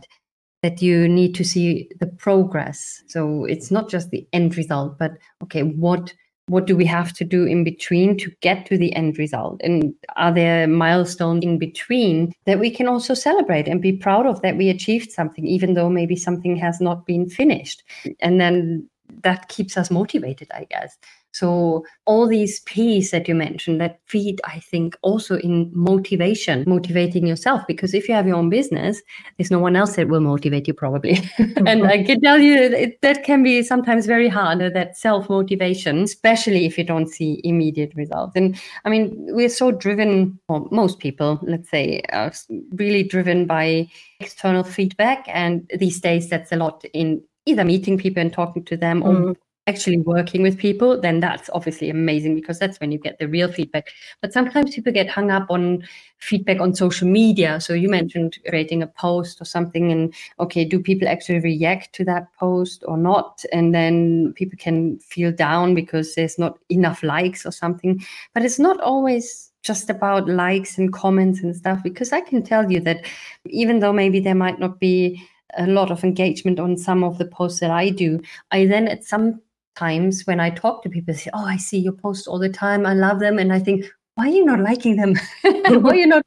that 0.61 0.81
you 0.81 1.07
need 1.07 1.35
to 1.35 1.43
see 1.43 1.89
the 1.99 2.07
progress. 2.07 3.01
So 3.07 3.45
it's 3.45 3.71
not 3.71 3.89
just 3.89 4.09
the 4.09 4.27
end 4.33 4.57
result 4.57 4.97
but 4.97 5.11
okay 5.43 5.63
what 5.63 6.13
what 6.47 6.65
do 6.65 6.75
we 6.75 6.85
have 6.85 7.13
to 7.13 7.23
do 7.23 7.45
in 7.45 7.63
between 7.63 8.17
to 8.17 8.31
get 8.41 8.65
to 8.65 8.75
the 8.75 8.91
end 8.95 9.19
result? 9.19 9.61
And 9.63 9.93
are 10.15 10.33
there 10.33 10.67
milestones 10.67 11.43
in 11.43 11.59
between 11.59 12.33
that 12.45 12.59
we 12.59 12.71
can 12.71 12.87
also 12.87 13.13
celebrate 13.13 13.67
and 13.67 13.79
be 13.79 13.93
proud 13.93 14.25
of 14.25 14.41
that 14.41 14.57
we 14.57 14.67
achieved 14.67 15.11
something 15.11 15.45
even 15.45 15.75
though 15.75 15.91
maybe 15.91 16.15
something 16.15 16.55
has 16.55 16.81
not 16.81 17.05
been 17.05 17.29
finished? 17.29 17.83
And 18.19 18.41
then 18.41 18.89
that 19.23 19.47
keeps 19.49 19.77
us 19.77 19.89
motivated 19.89 20.47
i 20.53 20.65
guess 20.69 20.97
so 21.31 21.85
all 22.05 22.27
these 22.27 22.59
P's 22.61 23.11
that 23.11 23.27
you 23.27 23.35
mentioned 23.35 23.79
that 23.79 23.99
feed, 24.05 24.41
I 24.45 24.59
think, 24.59 24.97
also 25.01 25.37
in 25.37 25.69
motivation, 25.73 26.63
motivating 26.67 27.27
yourself. 27.27 27.61
Because 27.67 27.93
if 27.93 28.09
you 28.09 28.15
have 28.15 28.25
your 28.25 28.35
own 28.35 28.49
business, 28.49 29.01
there's 29.37 29.51
no 29.51 29.59
one 29.59 29.75
else 29.75 29.95
that 29.95 30.09
will 30.09 30.21
motivate 30.21 30.67
you 30.67 30.73
probably. 30.73 31.19
and 31.65 31.85
I 31.85 32.03
can 32.03 32.19
tell 32.21 32.39
you 32.39 32.55
it, 32.55 33.01
that 33.01 33.23
can 33.23 33.43
be 33.43 33.61
sometimes 33.61 34.07
very 34.07 34.27
hard, 34.27 34.61
uh, 34.61 34.69
that 34.71 34.97
self 34.97 35.29
motivation, 35.29 36.03
especially 36.03 36.65
if 36.65 36.77
you 36.77 36.83
don't 36.83 37.07
see 37.07 37.41
immediate 37.43 37.93
results. 37.95 38.35
And 38.35 38.59
I 38.85 38.89
mean, 38.89 39.13
we're 39.29 39.49
so 39.49 39.71
driven, 39.71 40.39
or 40.47 40.67
most 40.71 40.99
people, 40.99 41.39
let's 41.43 41.69
say, 41.69 42.01
are 42.11 42.33
really 42.73 43.03
driven 43.03 43.45
by 43.45 43.87
external 44.19 44.63
feedback. 44.63 45.25
And 45.27 45.69
these 45.77 46.01
days, 46.01 46.29
that's 46.29 46.51
a 46.51 46.55
lot 46.55 46.83
in 46.93 47.21
either 47.45 47.63
meeting 47.63 47.97
people 47.97 48.21
and 48.21 48.33
talking 48.33 48.63
to 48.65 48.77
them 48.77 49.01
mm. 49.01 49.29
or 49.29 49.35
actually 49.69 49.99
working 49.99 50.41
with 50.41 50.57
people, 50.57 50.99
then 50.99 51.19
that's 51.19 51.49
obviously 51.53 51.89
amazing 51.89 52.35
because 52.35 52.59
that's 52.59 52.79
when 52.79 52.91
you 52.91 52.97
get 52.97 53.19
the 53.19 53.27
real 53.27 53.51
feedback. 53.51 53.89
But 54.21 54.33
sometimes 54.33 54.73
people 54.75 54.91
get 54.91 55.07
hung 55.07 55.29
up 55.29 55.45
on 55.49 55.83
feedback 56.17 56.59
on 56.59 56.73
social 56.73 57.07
media. 57.07 57.61
So 57.61 57.73
you 57.73 57.87
mentioned 57.87 58.37
creating 58.47 58.83
a 58.83 58.87
post 58.87 59.39
or 59.39 59.45
something, 59.45 59.91
and 59.91 60.13
okay, 60.39 60.65
do 60.65 60.79
people 60.79 61.07
actually 61.07 61.39
react 61.39 61.93
to 61.93 62.03
that 62.05 62.33
post 62.33 62.83
or 62.87 62.97
not? 62.97 63.45
And 63.53 63.73
then 63.73 64.33
people 64.35 64.57
can 64.57 64.99
feel 64.99 65.31
down 65.31 65.75
because 65.75 66.15
there's 66.15 66.39
not 66.39 66.57
enough 66.69 67.03
likes 67.03 67.45
or 67.45 67.51
something. 67.51 68.03
But 68.33 68.43
it's 68.43 68.59
not 68.59 68.81
always 68.81 69.51
just 69.61 69.89
about 69.89 70.27
likes 70.27 70.77
and 70.77 70.91
comments 70.93 71.43
and 71.43 71.55
stuff 71.55 71.83
because 71.83 72.13
I 72.13 72.21
can 72.21 72.41
tell 72.43 72.71
you 72.71 72.79
that 72.81 73.05
even 73.45 73.79
though 73.79 73.93
maybe 73.93 74.19
there 74.19 74.35
might 74.35 74.57
not 74.57 74.79
be 74.79 75.21
a 75.57 75.67
lot 75.67 75.91
of 75.91 76.03
engagement 76.03 76.59
on 76.59 76.77
some 76.77 77.03
of 77.03 77.17
the 77.17 77.25
posts 77.25 77.59
that 77.59 77.71
I 77.71 77.89
do, 77.89 78.21
I 78.51 78.65
then 78.65 78.87
at 78.87 79.03
some 79.03 79.41
times 79.79 80.25
when 80.27 80.39
I 80.39 80.49
talk 80.49 80.83
to 80.83 80.89
people 80.89 81.13
say, 81.13 81.31
"Oh, 81.33 81.45
I 81.45 81.57
see 81.57 81.79
your 81.79 81.97
posts 82.03 82.27
all 82.27 82.39
the 82.39 82.53
time. 82.65 82.85
I 82.85 82.93
love 82.93 83.19
them," 83.19 83.39
and 83.39 83.53
I 83.53 83.59
think, 83.59 83.85
why 84.19 84.27
are 84.27 84.33
you 84.33 84.43
not 84.43 84.59
liking 84.59 84.97
them? 84.97 85.13
why 85.83 85.91
are 85.91 85.95
you 85.95 86.05
not? 86.05 86.25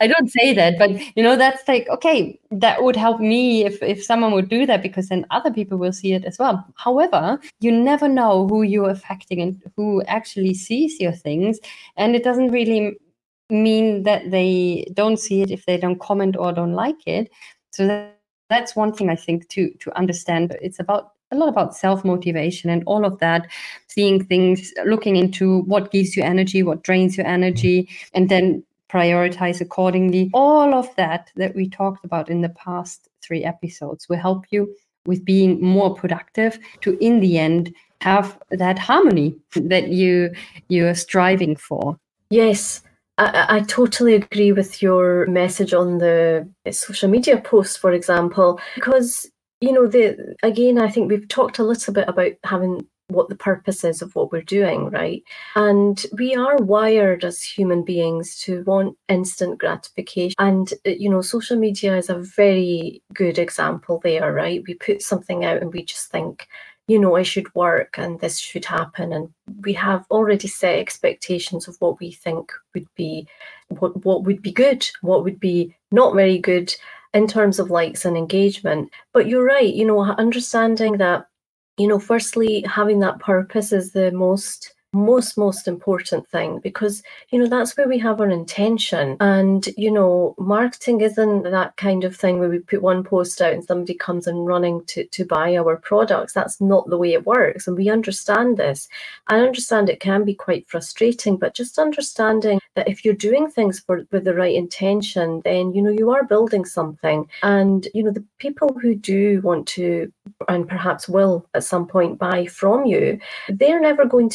I 0.00 0.06
don't 0.06 0.30
say 0.30 0.54
that, 0.54 0.78
but 0.78 0.90
you 1.14 1.22
know, 1.22 1.36
that's 1.36 1.68
like 1.68 1.86
okay, 1.90 2.40
that 2.50 2.82
would 2.82 2.96
help 2.96 3.20
me 3.20 3.66
if 3.66 3.82
if 3.82 4.02
someone 4.02 4.32
would 4.32 4.48
do 4.48 4.64
that 4.64 4.82
because 4.82 5.08
then 5.08 5.26
other 5.30 5.50
people 5.50 5.76
will 5.76 5.92
see 5.92 6.14
it 6.14 6.24
as 6.24 6.38
well. 6.38 6.64
However, 6.76 7.38
you 7.60 7.70
never 7.70 8.08
know 8.08 8.48
who 8.48 8.62
you're 8.62 8.88
affecting 8.88 9.42
and 9.42 9.62
who 9.76 10.02
actually 10.04 10.54
sees 10.54 10.98
your 11.00 11.12
things, 11.12 11.60
and 11.98 12.16
it 12.16 12.24
doesn't 12.24 12.50
really 12.50 12.96
mean 13.50 14.04
that 14.04 14.30
they 14.30 14.86
don't 14.94 15.18
see 15.18 15.42
it 15.42 15.50
if 15.50 15.66
they 15.66 15.76
don't 15.76 16.00
comment 16.00 16.34
or 16.38 16.52
don't 16.52 16.74
like 16.74 17.06
it. 17.06 17.30
So 17.72 17.86
that, 17.86 18.18
that's 18.48 18.74
one 18.74 18.94
thing 18.94 19.10
I 19.10 19.16
think 19.16 19.48
to 19.50 19.70
to 19.80 19.94
understand. 19.98 20.56
It's 20.62 20.80
about 20.80 21.12
a 21.30 21.36
lot 21.36 21.48
about 21.48 21.76
self 21.76 22.04
motivation 22.04 22.70
and 22.70 22.82
all 22.86 23.04
of 23.04 23.18
that, 23.18 23.46
seeing 23.86 24.24
things, 24.24 24.72
looking 24.84 25.16
into 25.16 25.60
what 25.62 25.90
gives 25.90 26.16
you 26.16 26.22
energy, 26.22 26.62
what 26.62 26.82
drains 26.82 27.16
your 27.16 27.26
energy, 27.26 27.82
mm-hmm. 27.82 28.06
and 28.14 28.28
then 28.28 28.64
prioritize 28.88 29.60
accordingly. 29.60 30.30
All 30.32 30.74
of 30.74 30.94
that 30.96 31.30
that 31.36 31.54
we 31.54 31.68
talked 31.68 32.04
about 32.04 32.30
in 32.30 32.40
the 32.40 32.48
past 32.50 33.08
three 33.22 33.44
episodes 33.44 34.08
will 34.08 34.16
help 34.16 34.46
you 34.50 34.74
with 35.06 35.24
being 35.24 35.60
more 35.62 35.94
productive 35.94 36.58
to 36.82 36.98
in 37.04 37.20
the 37.20 37.38
end 37.38 37.74
have 38.00 38.38
that 38.50 38.78
harmony 38.78 39.34
that 39.54 39.88
you 39.88 40.30
you're 40.68 40.94
striving 40.94 41.56
for. 41.56 41.98
Yes. 42.30 42.82
I, 43.20 43.56
I, 43.56 43.60
totally 43.62 44.14
agree 44.14 44.52
with 44.52 44.80
your 44.80 45.26
message 45.26 45.74
on 45.74 45.98
the 45.98 46.48
social 46.70 47.10
media 47.10 47.40
posts, 47.40 47.76
for 47.76 47.90
example, 47.90 48.60
because 48.76 49.28
you 49.60 49.72
know, 49.72 49.86
the 49.86 50.36
again, 50.42 50.78
I 50.78 50.88
think 50.88 51.10
we've 51.10 51.28
talked 51.28 51.58
a 51.58 51.64
little 51.64 51.92
bit 51.92 52.08
about 52.08 52.32
having 52.44 52.86
what 53.08 53.28
the 53.30 53.36
purpose 53.36 53.84
is 53.84 54.02
of 54.02 54.14
what 54.14 54.30
we're 54.30 54.42
doing, 54.42 54.90
right? 54.90 55.22
And 55.56 56.04
we 56.12 56.34
are 56.34 56.56
wired 56.58 57.24
as 57.24 57.42
human 57.42 57.82
beings 57.82 58.38
to 58.42 58.62
want 58.64 58.96
instant 59.08 59.58
gratification. 59.58 60.34
And, 60.38 60.72
uh, 60.86 60.90
you 60.90 61.08
know, 61.08 61.22
social 61.22 61.58
media 61.58 61.96
is 61.96 62.10
a 62.10 62.18
very 62.18 63.02
good 63.14 63.38
example 63.38 64.00
there, 64.04 64.32
right? 64.32 64.62
We 64.66 64.74
put 64.74 65.02
something 65.02 65.44
out 65.44 65.62
and 65.62 65.72
we 65.72 65.84
just 65.84 66.10
think, 66.10 66.48
you 66.86 66.98
know, 66.98 67.16
it 67.16 67.24
should 67.24 67.54
work 67.54 67.98
and 67.98 68.20
this 68.20 68.38
should 68.38 68.66
happen. 68.66 69.14
And 69.14 69.30
we 69.62 69.72
have 69.72 70.04
already 70.10 70.48
set 70.48 70.78
expectations 70.78 71.66
of 71.66 71.76
what 71.78 71.98
we 72.00 72.12
think 72.12 72.52
would 72.74 72.88
be 72.94 73.26
what, 73.68 74.04
what 74.04 74.24
would 74.24 74.42
be 74.42 74.52
good, 74.52 74.88
what 75.00 75.24
would 75.24 75.40
be 75.40 75.74
not 75.90 76.14
very 76.14 76.38
good 76.38 76.74
in 77.14 77.26
terms 77.26 77.58
of 77.58 77.70
likes 77.70 78.04
and 78.04 78.16
engagement. 78.16 78.90
But 79.12 79.26
you're 79.26 79.44
right, 79.44 79.72
you 79.72 79.84
know, 79.84 80.00
understanding 80.00 80.98
that, 80.98 81.26
you 81.78 81.86
know, 81.86 81.98
firstly, 81.98 82.62
having 82.62 83.00
that 83.00 83.20
purpose 83.20 83.72
is 83.72 83.92
the 83.92 84.10
most 84.12 84.74
most 84.92 85.36
most 85.36 85.68
important 85.68 86.26
thing 86.28 86.60
because 86.60 87.02
you 87.30 87.38
know 87.38 87.46
that's 87.46 87.76
where 87.76 87.88
we 87.88 87.98
have 87.98 88.20
our 88.20 88.30
intention. 88.30 89.16
And 89.20 89.66
you 89.76 89.90
know 89.90 90.34
marketing 90.38 91.00
isn't 91.02 91.42
that 91.42 91.76
kind 91.76 92.04
of 92.04 92.16
thing 92.16 92.38
where 92.38 92.48
we 92.48 92.58
put 92.60 92.82
one 92.82 93.04
post 93.04 93.40
out 93.42 93.52
and 93.52 93.64
somebody 93.64 93.94
comes 93.94 94.26
and 94.26 94.46
running 94.46 94.84
to 94.86 95.04
to 95.04 95.24
buy 95.24 95.56
our 95.56 95.76
products. 95.76 96.32
That's 96.32 96.60
not 96.60 96.88
the 96.88 96.98
way 96.98 97.12
it 97.12 97.26
works. 97.26 97.66
And 97.66 97.76
we 97.76 97.90
understand 97.90 98.56
this. 98.56 98.88
I 99.26 99.40
understand 99.40 99.88
it 99.88 100.00
can 100.00 100.24
be 100.24 100.34
quite 100.34 100.68
frustrating 100.68 101.36
but 101.36 101.54
just 101.54 101.78
understanding 101.78 102.60
that 102.74 102.88
if 102.88 103.04
you're 103.04 103.14
doing 103.14 103.50
things 103.50 103.80
for 103.80 104.06
with 104.10 104.24
the 104.24 104.34
right 104.34 104.54
intention 104.54 105.42
then 105.44 105.74
you 105.74 105.82
know 105.82 105.90
you 105.90 106.10
are 106.10 106.24
building 106.24 106.64
something. 106.64 107.28
And 107.42 107.86
you 107.92 108.02
know 108.02 108.12
the 108.12 108.24
people 108.38 108.78
who 108.80 108.94
do 108.94 109.40
want 109.42 109.66
to 109.68 110.10
and 110.48 110.68
perhaps 110.68 111.08
will 111.08 111.46
at 111.54 111.64
some 111.64 111.86
point 111.86 112.18
buy 112.18 112.46
from 112.46 112.86
you 112.86 113.18
they're 113.48 113.80
never 113.80 114.04
going 114.04 114.28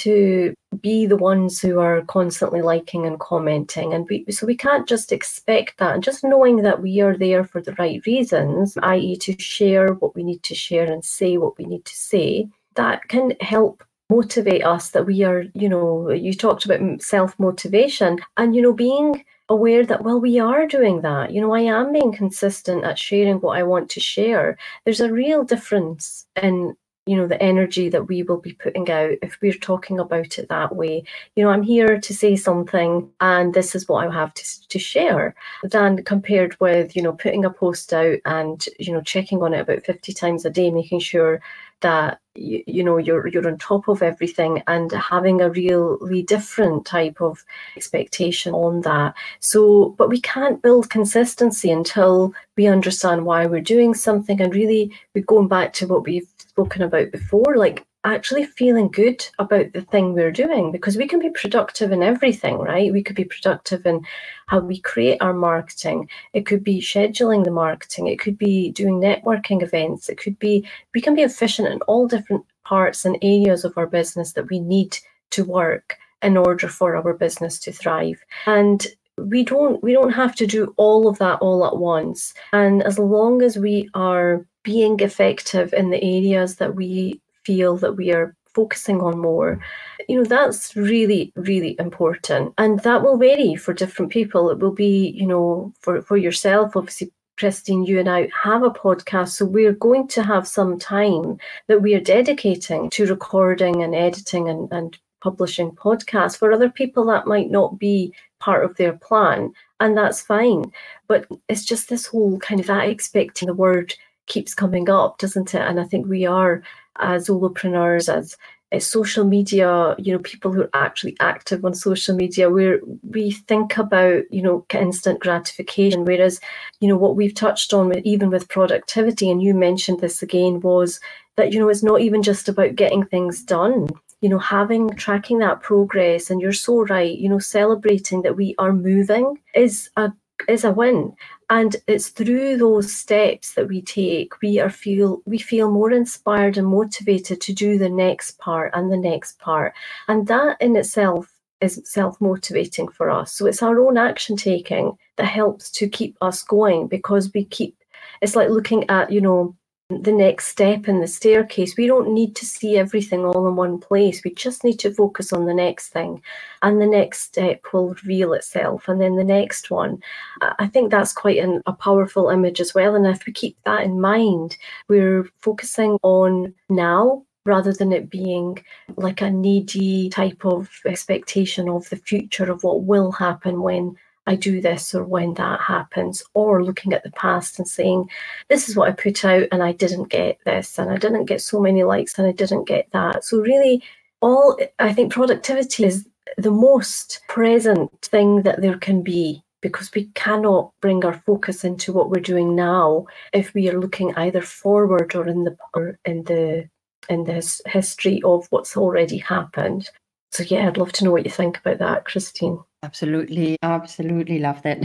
be 0.81 1.05
the 1.05 1.17
ones 1.17 1.61
who 1.61 1.79
are 1.79 2.01
constantly 2.03 2.61
liking 2.61 3.05
and 3.05 3.19
commenting. 3.19 3.93
And 3.93 4.07
we, 4.09 4.25
so 4.29 4.45
we 4.45 4.57
can't 4.57 4.87
just 4.87 5.11
expect 5.11 5.77
that. 5.77 5.93
And 5.93 6.03
just 6.03 6.23
knowing 6.23 6.57
that 6.63 6.81
we 6.81 7.01
are 7.01 7.17
there 7.17 7.43
for 7.43 7.61
the 7.61 7.73
right 7.73 8.01
reasons 8.05 8.77
i.e 8.81 9.15
to 9.17 9.39
share 9.39 9.93
what 9.93 10.15
we 10.15 10.23
need 10.23 10.43
to 10.43 10.55
share 10.55 10.91
and 10.91 11.03
say 11.03 11.37
what 11.37 11.57
we 11.57 11.65
need 11.65 11.85
to 11.85 11.95
say 11.95 12.47
that 12.75 13.07
can 13.07 13.33
help 13.41 13.83
motivate 14.09 14.65
us 14.65 14.89
that 14.91 15.05
we 15.05 15.23
are 15.23 15.45
you 15.53 15.69
know 15.69 16.11
you 16.11 16.33
talked 16.33 16.65
about 16.65 17.01
self 17.01 17.37
motivation 17.39 18.19
and 18.37 18.55
you 18.55 18.61
know 18.61 18.73
being 18.73 19.23
aware 19.49 19.85
that 19.85 20.03
well 20.03 20.19
we 20.19 20.39
are 20.39 20.67
doing 20.67 21.01
that. 21.01 21.31
You 21.31 21.41
know 21.41 21.53
i 21.53 21.61
am 21.61 21.91
being 21.91 22.11
consistent 22.11 22.83
at 22.83 22.99
sharing 22.99 23.37
what 23.37 23.57
i 23.57 23.63
want 23.63 23.89
to 23.91 23.99
share. 23.99 24.57
There's 24.83 25.01
a 25.01 25.11
real 25.11 25.43
difference 25.43 26.25
in 26.41 26.75
you 27.05 27.17
know 27.17 27.27
the 27.27 27.41
energy 27.41 27.89
that 27.89 28.07
we 28.07 28.23
will 28.23 28.37
be 28.37 28.53
putting 28.53 28.89
out 28.89 29.11
if 29.21 29.37
we're 29.41 29.53
talking 29.53 29.99
about 29.99 30.37
it 30.37 30.47
that 30.49 30.75
way 30.75 31.03
you 31.35 31.43
know 31.43 31.49
i'm 31.49 31.63
here 31.63 31.99
to 31.99 32.13
say 32.13 32.35
something 32.35 33.09
and 33.19 33.53
this 33.53 33.75
is 33.75 33.87
what 33.87 34.07
i 34.07 34.13
have 34.13 34.33
to, 34.33 34.67
to 34.69 34.79
share 34.79 35.35
than 35.63 36.01
compared 36.03 36.57
with 36.59 36.95
you 36.95 37.01
know 37.01 37.13
putting 37.13 37.43
a 37.43 37.49
post 37.49 37.93
out 37.93 38.17
and 38.25 38.67
you 38.79 38.93
know 38.93 39.01
checking 39.01 39.41
on 39.41 39.53
it 39.53 39.61
about 39.61 39.85
50 39.85 40.13
times 40.13 40.45
a 40.45 40.49
day 40.49 40.71
making 40.71 40.99
sure 40.99 41.41
that 41.83 42.19
you, 42.35 42.63
you 42.65 42.83
know 42.83 42.97
you're 42.97 43.27
you're 43.27 43.47
on 43.47 43.57
top 43.59 43.87
of 43.87 44.01
everything 44.01 44.63
and 44.67 44.91
having 44.91 45.39
a 45.39 45.49
really 45.49 46.23
different 46.23 46.85
type 46.85 47.21
of 47.21 47.43
expectation 47.77 48.53
on 48.53 48.81
that. 48.81 49.13
So 49.39 49.89
but 49.97 50.09
we 50.09 50.19
can't 50.19 50.61
build 50.61 50.89
consistency 50.89 51.71
until 51.71 52.33
we 52.57 52.65
understand 52.67 53.25
why 53.25 53.45
we're 53.45 53.61
doing 53.61 53.93
something 53.93 54.41
and 54.41 54.55
really 54.55 54.91
we're 55.13 55.23
going 55.25 55.47
back 55.47 55.73
to 55.73 55.87
what 55.87 56.05
we've 56.05 56.27
spoken 56.37 56.81
about 56.81 57.11
before 57.11 57.55
like 57.55 57.85
actually 58.05 58.45
feeling 58.45 58.89
good 58.89 59.25
about 59.39 59.71
the 59.73 59.81
thing 59.81 60.13
we're 60.13 60.31
doing 60.31 60.71
because 60.71 60.97
we 60.97 61.07
can 61.07 61.19
be 61.19 61.29
productive 61.29 61.91
in 61.91 62.03
everything, 62.03 62.57
right? 62.57 62.91
We 62.91 63.03
could 63.03 63.15
be 63.15 63.23
productive 63.23 63.85
in 63.85 64.05
how 64.47 64.59
we 64.59 64.79
create 64.79 65.21
our 65.21 65.33
marketing. 65.33 66.09
It 66.33 66.45
could 66.45 66.63
be 66.63 66.81
scheduling 66.81 67.43
the 67.43 67.51
marketing. 67.51 68.07
It 68.07 68.19
could 68.19 68.37
be 68.37 68.71
doing 68.71 68.99
networking 68.99 69.63
events. 69.63 70.09
It 70.09 70.17
could 70.17 70.37
be, 70.39 70.67
we 70.93 71.01
can 71.01 71.15
be 71.15 71.21
efficient 71.21 71.69
in 71.69 71.79
all 71.81 72.07
different 72.07 72.45
parts 72.65 73.05
and 73.05 73.17
areas 73.21 73.63
of 73.63 73.77
our 73.77 73.87
business 73.87 74.33
that 74.33 74.49
we 74.49 74.59
need 74.59 74.97
to 75.31 75.43
work 75.45 75.97
in 76.21 76.37
order 76.37 76.67
for 76.67 76.95
our 76.95 77.13
business 77.13 77.59
to 77.59 77.71
thrive. 77.71 78.23
And 78.45 78.85
we 79.17 79.43
don't 79.43 79.81
we 79.83 79.93
don't 79.93 80.11
have 80.11 80.35
to 80.35 80.47
do 80.47 80.73
all 80.77 81.07
of 81.07 81.19
that 81.19 81.37
all 81.39 81.67
at 81.67 81.77
once 81.77 82.33
and 82.51 82.81
as 82.81 82.97
long 82.97 83.43
as 83.43 83.57
we 83.57 83.87
are 83.93 84.43
being 84.63 84.99
effective 85.01 85.71
in 85.71 85.91
the 85.91 86.03
areas 86.03 86.55
that 86.55 86.73
we 86.73 87.21
feel 87.45 87.77
that 87.77 87.95
we 87.95 88.11
are 88.11 88.35
focusing 88.53 89.01
on 89.01 89.17
more 89.17 89.59
you 90.07 90.15
know 90.15 90.23
that's 90.23 90.75
really 90.75 91.33
really 91.35 91.75
important 91.79 92.53
and 92.59 92.79
that 92.81 93.01
will 93.01 93.17
vary 93.17 93.55
for 93.55 93.73
different 93.73 94.11
people 94.11 94.51
it 94.51 94.59
will 94.59 94.71
be 94.71 95.09
you 95.15 95.25
know 95.25 95.73
for 95.79 96.01
for 96.03 96.17
yourself 96.17 96.75
obviously 96.75 97.11
Christine, 97.37 97.83
you 97.83 97.99
and 97.99 98.09
I 98.09 98.29
have 98.43 98.63
a 98.63 98.69
podcast, 98.69 99.29
so 99.29 99.45
we're 99.45 99.73
going 99.73 100.07
to 100.09 100.23
have 100.23 100.47
some 100.47 100.77
time 100.77 101.39
that 101.67 101.81
we 101.81 101.95
are 101.95 101.99
dedicating 101.99 102.89
to 102.91 103.07
recording 103.07 103.81
and 103.81 103.95
editing 103.95 104.49
and, 104.49 104.71
and 104.71 104.97
publishing 105.21 105.71
podcasts. 105.71 106.37
For 106.37 106.51
other 106.51 106.69
people, 106.69 107.05
that 107.05 107.25
might 107.25 107.49
not 107.49 107.79
be 107.79 108.13
part 108.39 108.63
of 108.63 108.75
their 108.77 108.93
plan, 108.93 109.51
and 109.79 109.97
that's 109.97 110.21
fine. 110.21 110.71
But 111.07 111.27
it's 111.49 111.65
just 111.65 111.89
this 111.89 112.05
whole 112.05 112.37
kind 112.39 112.59
of 112.59 112.67
that 112.67 112.89
expecting 112.89 113.47
the 113.47 113.53
word 113.53 113.95
keeps 114.27 114.53
coming 114.53 114.89
up, 114.89 115.17
doesn't 115.17 115.55
it? 115.55 115.61
And 115.61 115.79
I 115.79 115.85
think 115.85 116.05
we 116.07 116.25
are 116.25 116.61
as 116.99 117.27
solopreneurs, 117.27 118.13
as 118.13 118.37
uh, 118.71 118.79
social 118.79 119.23
media, 119.23 119.95
you 119.97 120.13
know, 120.13 120.19
people 120.19 120.51
who 120.51 120.63
are 120.63 120.69
actually 120.73 121.15
active 121.19 121.63
on 121.63 121.73
social 121.73 122.15
media, 122.15 122.49
where 122.49 122.79
we 123.09 123.31
think 123.31 123.77
about, 123.77 124.23
you 124.31 124.41
know, 124.41 124.65
instant 124.73 125.19
gratification. 125.19 126.05
Whereas, 126.05 126.39
you 126.79 126.87
know, 126.87 126.97
what 126.97 127.15
we've 127.15 127.35
touched 127.35 127.73
on, 127.73 127.89
with, 127.89 128.03
even 128.03 128.29
with 128.29 128.49
productivity, 128.49 129.29
and 129.29 129.41
you 129.43 129.53
mentioned 129.53 129.99
this 129.99 130.21
again, 130.23 130.59
was 130.61 130.99
that, 131.35 131.51
you 131.51 131.59
know, 131.59 131.69
it's 131.69 131.83
not 131.83 132.01
even 132.01 132.23
just 132.23 132.49
about 132.49 132.75
getting 132.75 133.05
things 133.05 133.43
done. 133.43 133.89
You 134.21 134.29
know, 134.29 134.39
having 134.39 134.89
tracking 134.91 135.39
that 135.39 135.61
progress, 135.61 136.29
and 136.29 136.39
you're 136.39 136.53
so 136.53 136.85
right, 136.85 137.17
you 137.17 137.27
know, 137.27 137.39
celebrating 137.39 138.21
that 138.21 138.37
we 138.37 138.55
are 138.57 138.71
moving 138.71 139.37
is 139.53 139.89
a 139.97 140.13
is 140.47 140.63
a 140.63 140.71
win. 140.71 141.15
And 141.49 141.75
it's 141.87 142.09
through 142.09 142.57
those 142.57 142.93
steps 142.93 143.53
that 143.53 143.67
we 143.67 143.81
take, 143.81 144.41
we 144.41 144.59
are 144.59 144.69
feel 144.69 145.21
we 145.25 145.37
feel 145.37 145.71
more 145.71 145.91
inspired 145.91 146.57
and 146.57 146.67
motivated 146.67 147.41
to 147.41 147.53
do 147.53 147.77
the 147.77 147.89
next 147.89 148.39
part 148.39 148.71
and 148.73 148.91
the 148.91 148.97
next 148.97 149.39
part. 149.39 149.73
And 150.07 150.27
that 150.27 150.57
in 150.61 150.75
itself 150.75 151.31
is 151.61 151.81
self-motivating 151.85 152.89
for 152.89 153.09
us. 153.09 153.31
So 153.33 153.45
it's 153.45 153.63
our 153.63 153.79
own 153.79 153.97
action 153.97 154.35
taking 154.35 154.97
that 155.17 155.25
helps 155.25 155.69
to 155.71 155.87
keep 155.87 156.17
us 156.21 156.43
going 156.43 156.87
because 156.87 157.31
we 157.33 157.45
keep 157.45 157.77
it's 158.21 158.35
like 158.35 158.49
looking 158.49 158.89
at, 158.89 159.11
you 159.11 159.21
know, 159.21 159.55
the 160.01 160.11
next 160.11 160.47
step 160.47 160.87
in 160.87 161.01
the 161.01 161.07
staircase. 161.07 161.77
We 161.77 161.87
don't 161.87 162.13
need 162.13 162.35
to 162.37 162.45
see 162.45 162.77
everything 162.77 163.25
all 163.25 163.47
in 163.47 163.55
one 163.55 163.79
place. 163.79 164.23
We 164.23 164.33
just 164.33 164.63
need 164.63 164.79
to 164.79 164.93
focus 164.93 165.33
on 165.33 165.45
the 165.45 165.53
next 165.53 165.89
thing. 165.89 166.21
And 166.61 166.81
the 166.81 166.87
next 166.87 167.19
step 167.21 167.61
will 167.71 167.89
reveal 167.89 168.33
itself. 168.33 168.87
And 168.87 168.99
then 168.99 169.15
the 169.15 169.23
next 169.23 169.69
one. 169.69 170.01
I 170.41 170.67
think 170.67 170.89
that's 170.89 171.13
quite 171.13 171.37
an, 171.37 171.61
a 171.65 171.73
powerful 171.73 172.29
image 172.29 172.59
as 172.59 172.73
well. 172.73 172.95
And 172.95 173.05
if 173.05 173.25
we 173.25 173.33
keep 173.33 173.57
that 173.65 173.83
in 173.83 173.99
mind, 173.99 174.57
we're 174.87 175.25
focusing 175.39 175.97
on 176.01 176.53
now 176.69 177.23
rather 177.45 177.73
than 177.73 177.91
it 177.91 178.09
being 178.09 178.63
like 178.95 179.21
a 179.21 179.29
needy 179.29 180.09
type 180.09 180.45
of 180.45 180.69
expectation 180.85 181.67
of 181.67 181.89
the 181.89 181.97
future 181.97 182.49
of 182.49 182.63
what 182.63 182.83
will 182.83 183.11
happen 183.11 183.61
when 183.61 183.95
I 184.27 184.35
do 184.35 184.61
this 184.61 184.95
or 184.95 185.03
when 185.03 185.35
that 185.35 185.61
happens, 185.61 186.23
or 186.33 186.63
looking 186.63 186.93
at 186.93 187.03
the 187.03 187.11
past 187.11 187.59
and 187.59 187.67
saying, 187.67 188.09
this 188.49 188.69
is 188.69 188.75
what 188.75 188.89
I 188.89 188.93
put 188.93 189.25
out 189.25 189.47
and 189.51 189.63
I 189.63 189.73
didn't 189.73 190.09
get 190.09 190.39
this 190.45 190.79
and 190.79 190.91
I 190.91 190.97
didn't 190.97 191.25
get 191.25 191.41
so 191.41 191.59
many 191.61 191.83
likes 191.83 192.17
and 192.19 192.27
I 192.27 192.31
didn't 192.31 192.65
get 192.65 192.89
that. 192.93 193.25
So, 193.25 193.39
really, 193.39 193.83
all 194.21 194.57
I 194.79 194.93
think 194.93 195.13
productivity 195.13 195.85
is 195.85 196.07
the 196.37 196.51
most 196.51 197.21
present 197.29 197.91
thing 198.03 198.43
that 198.43 198.61
there 198.61 198.77
can 198.77 199.03
be 199.03 199.43
because 199.61 199.91
we 199.93 200.05
cannot 200.15 200.71
bring 200.81 201.05
our 201.05 201.21
focus 201.25 201.63
into 201.63 201.93
what 201.93 202.09
we're 202.09 202.21
doing 202.21 202.55
now 202.55 203.05
if 203.33 203.53
we 203.53 203.69
are 203.69 203.79
looking 203.79 204.15
either 204.15 204.41
forward 204.41 205.15
or 205.15 205.27
in 205.27 205.43
the 205.45 205.57
or 205.75 205.99
in 206.05 206.23
the 206.25 206.69
in 207.09 207.25
this 207.25 207.61
history 207.65 208.21
of 208.23 208.47
what's 208.51 208.77
already 208.77 209.17
happened. 209.19 209.89
So 210.31 210.43
yeah, 210.43 210.67
I'd 210.67 210.77
love 210.77 210.93
to 210.93 211.05
know 211.05 211.11
what 211.11 211.25
you 211.25 211.31
think 211.31 211.59
about 211.59 211.79
that, 211.79 212.05
Christine. 212.05 212.59
Absolutely, 212.83 213.57
absolutely 213.63 214.39
love 214.39 214.61
that. 214.63 214.77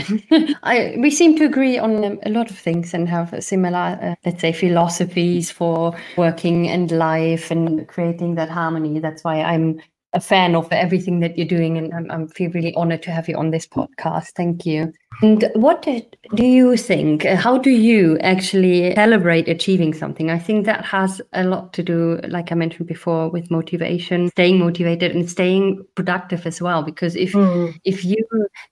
I 0.63 0.95
we 0.99 1.11
seem 1.11 1.37
to 1.37 1.45
agree 1.45 1.79
on 1.79 2.05
um, 2.05 2.21
a 2.25 2.31
lot 2.31 2.49
of 2.49 2.57
things 2.57 2.95
and 2.95 3.09
have 3.09 3.35
similar, 3.43 3.99
uh, 4.01 4.15
let's 4.25 4.41
say, 4.41 4.53
philosophies 4.53 5.51
for 5.51 5.97
working 6.17 6.69
and 6.69 6.93
life 6.93 7.51
and 7.51 7.89
creating 7.89 8.37
that 8.37 8.51
harmony. 8.51 9.01
That's 9.01 9.25
why 9.25 9.43
I'm 9.43 9.81
a 10.13 10.21
fan 10.21 10.55
of 10.55 10.73
everything 10.73 11.19
that 11.21 11.37
you're 11.37 11.49
doing, 11.49 11.77
and 11.77 11.93
I'm, 11.93 12.09
I'm 12.11 12.29
feel 12.29 12.53
really 12.53 12.73
honored 12.77 13.03
to 13.03 13.11
have 13.11 13.29
you 13.29 13.37
on 13.37 13.51
this 13.51 13.67
podcast. 13.67 14.29
Thank 14.37 14.65
you. 14.65 14.93
And 15.21 15.51
what 15.55 15.83
do 15.83 16.47
you 16.47 16.77
think? 16.77 17.25
How 17.25 17.59
do 17.59 17.71
you 17.71 18.19
actually 18.21 18.95
celebrate 18.95 19.49
achieving 19.49 19.93
something? 19.93 20.31
I 20.31 20.39
think 20.39 20.65
that 20.67 20.85
has 20.85 21.21
a 21.33 21.43
lot 21.43 21.73
to 21.73 21.83
do, 21.83 22.21
like 22.29 22.53
I 22.53 22.55
mentioned 22.55 22.87
before, 22.87 23.29
with 23.29 23.51
motivation, 23.51 24.29
staying 24.29 24.61
motivated, 24.61 25.17
and 25.17 25.29
staying 25.29 25.85
productive 25.97 26.47
as 26.47 26.63
well. 26.63 26.83
Because 26.83 27.17
if 27.17 27.33
mm. 27.33 27.75
if 27.85 28.05
you 28.05 28.17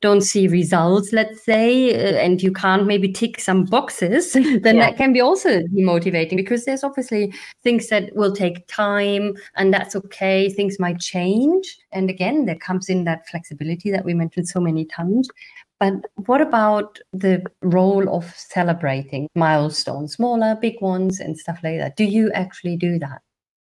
don't 0.00 0.20
see 0.20 0.46
results, 0.46 1.12
let's 1.12 1.44
say, 1.44 1.92
uh, 1.94 2.16
and 2.18 2.40
you 2.40 2.52
can't 2.52 2.86
maybe 2.86 3.12
tick 3.12 3.40
some 3.40 3.64
boxes, 3.64 4.32
then 4.34 4.60
yeah. 4.62 4.72
that 4.72 4.96
can 4.96 5.12
be 5.12 5.20
also 5.20 5.62
demotivating. 5.62 6.36
Because 6.36 6.64
there's 6.64 6.84
obviously 6.84 7.34
things 7.64 7.88
that 7.88 8.14
will 8.14 8.32
take 8.32 8.68
time, 8.68 9.34
and 9.56 9.74
that's 9.74 9.96
okay. 9.96 10.48
Things 10.48 10.78
might 10.78 11.00
change, 11.00 11.76
and 11.90 12.08
again, 12.08 12.44
there 12.44 12.54
comes 12.58 12.88
in 12.88 13.02
that 13.04 13.26
flexibility 13.28 13.90
that 13.90 14.04
we 14.04 14.14
mentioned 14.14 14.46
so 14.46 14.60
many 14.60 14.84
times. 14.84 15.28
But 15.78 15.94
what 16.26 16.40
about 16.40 16.98
the 17.12 17.44
role 17.62 18.08
of 18.14 18.34
celebrating 18.34 19.28
milestones, 19.34 20.14
smaller, 20.14 20.56
big 20.60 20.80
ones, 20.80 21.20
and 21.20 21.38
stuff 21.38 21.58
like 21.62 21.78
that? 21.78 21.96
Do 21.96 22.04
you 22.04 22.30
actually 22.32 22.76
do 22.76 22.98
that? 22.98 23.20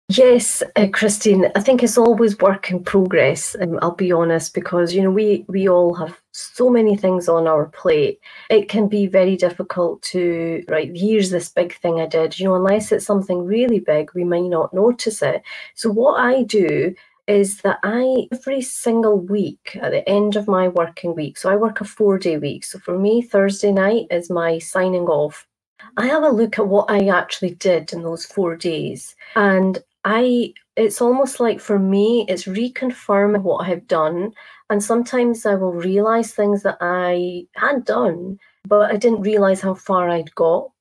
Yes, 0.09 0.61
uh, 0.75 0.87
Christine. 0.91 1.49
I 1.55 1.61
think 1.61 1.81
it's 1.81 1.97
always 1.97 2.37
work 2.37 2.69
in 2.69 2.83
progress. 2.83 3.55
Um, 3.59 3.79
I'll 3.81 3.95
be 3.95 4.11
honest, 4.11 4.53
because 4.53 4.93
you 4.93 5.01
know 5.01 5.09
we 5.09 5.45
we 5.47 5.67
all 5.69 5.93
have 5.95 6.19
so 6.33 6.69
many 6.69 6.97
things 6.97 7.29
on 7.29 7.47
our 7.47 7.67
plate. 7.67 8.19
It 8.49 8.67
can 8.67 8.89
be 8.89 9.07
very 9.07 9.37
difficult 9.37 10.01
to 10.03 10.63
right. 10.67 10.91
Here's 10.93 11.31
this 11.31 11.49
big 11.49 11.73
thing 11.77 12.01
I 12.01 12.05
did. 12.05 12.37
You 12.37 12.45
know, 12.45 12.55
unless 12.55 12.91
it's 12.91 13.05
something 13.05 13.45
really 13.45 13.79
big, 13.79 14.11
we 14.13 14.25
may 14.25 14.41
not 14.41 14.73
notice 14.73 15.21
it. 15.21 15.41
So 15.73 15.89
what 15.89 16.19
I 16.19 16.43
do 16.43 16.93
is 17.27 17.61
that 17.61 17.79
I, 17.83 18.27
every 18.31 18.61
single 18.61 19.17
week 19.17 19.77
at 19.81 19.91
the 19.91 20.07
end 20.07 20.35
of 20.35 20.47
my 20.47 20.67
working 20.67 21.15
week, 21.15 21.37
so 21.37 21.49
I 21.49 21.55
work 21.55 21.81
a 21.81 21.85
four 21.85 22.17
day 22.17 22.37
week. 22.37 22.65
So 22.65 22.79
for 22.79 22.97
me, 22.97 23.21
Thursday 23.21 23.71
night 23.71 24.07
is 24.11 24.29
my 24.29 24.59
signing 24.59 25.05
off. 25.05 25.47
I 25.97 26.07
have 26.07 26.23
a 26.23 26.29
look 26.29 26.59
at 26.59 26.67
what 26.67 26.89
I 26.89 27.07
actually 27.07 27.55
did 27.55 27.93
in 27.93 28.03
those 28.03 28.25
four 28.25 28.55
days. 28.55 29.15
And 29.35 29.79
I, 30.05 30.53
it's 30.75 31.01
almost 31.01 31.39
like 31.39 31.59
for 31.59 31.79
me, 31.79 32.25
it's 32.27 32.45
reconfirming 32.45 33.43
what 33.43 33.67
I've 33.67 33.87
done. 33.87 34.33
And 34.69 34.83
sometimes 34.83 35.45
I 35.45 35.55
will 35.55 35.73
realize 35.73 36.33
things 36.33 36.63
that 36.63 36.77
I 36.81 37.45
had 37.55 37.85
done, 37.85 38.39
but 38.67 38.91
I 38.91 38.97
didn't 38.97 39.21
realize 39.21 39.61
how 39.61 39.75
far 39.75 40.09
I'd 40.09 40.33
got. 40.35 40.71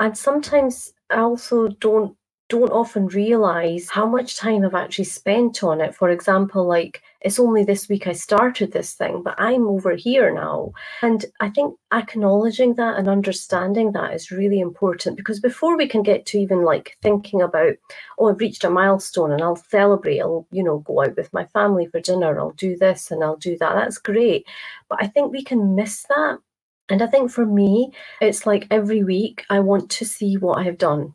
And 0.00 0.16
sometimes 0.16 0.92
I 1.10 1.18
also 1.18 1.68
don't 1.68 2.16
don't 2.52 2.70
often 2.70 3.06
realize 3.06 3.88
how 3.88 4.04
much 4.04 4.36
time 4.36 4.62
I've 4.62 4.74
actually 4.74 5.06
spent 5.06 5.64
on 5.64 5.80
it. 5.80 5.94
For 5.94 6.10
example, 6.10 6.66
like 6.66 7.02
it's 7.22 7.40
only 7.40 7.64
this 7.64 7.88
week 7.88 8.06
I 8.06 8.12
started 8.12 8.72
this 8.72 8.92
thing, 8.92 9.22
but 9.22 9.36
I'm 9.38 9.66
over 9.66 9.94
here 9.94 10.30
now. 10.30 10.72
And 11.00 11.24
I 11.40 11.48
think 11.48 11.74
acknowledging 11.94 12.74
that 12.74 12.98
and 12.98 13.08
understanding 13.08 13.92
that 13.92 14.12
is 14.12 14.30
really 14.30 14.60
important 14.60 15.16
because 15.16 15.40
before 15.40 15.78
we 15.78 15.88
can 15.88 16.02
get 16.02 16.26
to 16.26 16.38
even 16.38 16.62
like 16.62 16.98
thinking 17.00 17.40
about, 17.40 17.72
oh, 18.18 18.28
I've 18.28 18.40
reached 18.40 18.64
a 18.64 18.70
milestone 18.70 19.32
and 19.32 19.40
I'll 19.40 19.56
celebrate, 19.56 20.20
I'll, 20.20 20.46
you 20.52 20.62
know, 20.62 20.80
go 20.80 21.00
out 21.00 21.16
with 21.16 21.32
my 21.32 21.46
family 21.46 21.86
for 21.86 22.00
dinner, 22.00 22.38
I'll 22.38 22.50
do 22.50 22.76
this 22.76 23.10
and 23.10 23.24
I'll 23.24 23.38
do 23.38 23.56
that. 23.60 23.74
That's 23.76 23.96
great. 23.96 24.46
But 24.90 25.02
I 25.02 25.06
think 25.06 25.32
we 25.32 25.42
can 25.42 25.74
miss 25.74 26.04
that. 26.10 26.36
And 26.90 27.00
I 27.00 27.06
think 27.06 27.30
for 27.30 27.46
me, 27.46 27.92
it's 28.20 28.44
like 28.44 28.66
every 28.70 29.02
week 29.02 29.46
I 29.48 29.60
want 29.60 29.88
to 29.92 30.04
see 30.04 30.36
what 30.36 30.58
I 30.58 30.64
have 30.64 30.76
done 30.76 31.14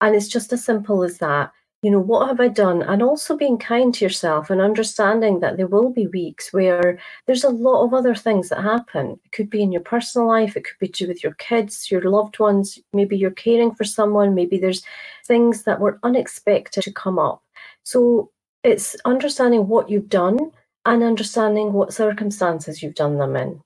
and 0.00 0.14
it's 0.14 0.28
just 0.28 0.52
as 0.52 0.64
simple 0.64 1.02
as 1.02 1.18
that. 1.18 1.52
You 1.82 1.90
know, 1.90 2.00
what 2.00 2.26
have 2.26 2.40
I 2.40 2.48
done? 2.48 2.82
And 2.82 3.02
also 3.02 3.36
being 3.36 3.58
kind 3.58 3.94
to 3.94 4.04
yourself 4.04 4.50
and 4.50 4.60
understanding 4.60 5.40
that 5.40 5.56
there 5.56 5.68
will 5.68 5.90
be 5.90 6.06
weeks 6.08 6.52
where 6.52 6.98
there's 7.26 7.44
a 7.44 7.50
lot 7.50 7.84
of 7.84 7.94
other 7.94 8.14
things 8.14 8.48
that 8.48 8.62
happen. 8.62 9.20
It 9.24 9.32
could 9.32 9.50
be 9.50 9.62
in 9.62 9.70
your 9.72 9.82
personal 9.82 10.26
life, 10.26 10.56
it 10.56 10.64
could 10.64 10.78
be 10.80 10.88
to 10.88 11.06
with 11.06 11.22
your 11.22 11.34
kids, 11.34 11.90
your 11.90 12.02
loved 12.10 12.38
ones. 12.38 12.78
Maybe 12.92 13.16
you're 13.16 13.30
caring 13.30 13.74
for 13.74 13.84
someone, 13.84 14.34
maybe 14.34 14.58
there's 14.58 14.82
things 15.26 15.64
that 15.64 15.78
were 15.78 16.00
unexpected 16.02 16.82
to 16.82 16.92
come 16.92 17.18
up. 17.18 17.42
So 17.84 18.30
it's 18.64 18.96
understanding 19.04 19.68
what 19.68 19.88
you've 19.88 20.08
done 20.08 20.50
and 20.86 21.02
understanding 21.02 21.72
what 21.72 21.92
circumstances 21.92 22.82
you've 22.82 22.94
done 22.94 23.18
them 23.18 23.36
in. 23.36 23.60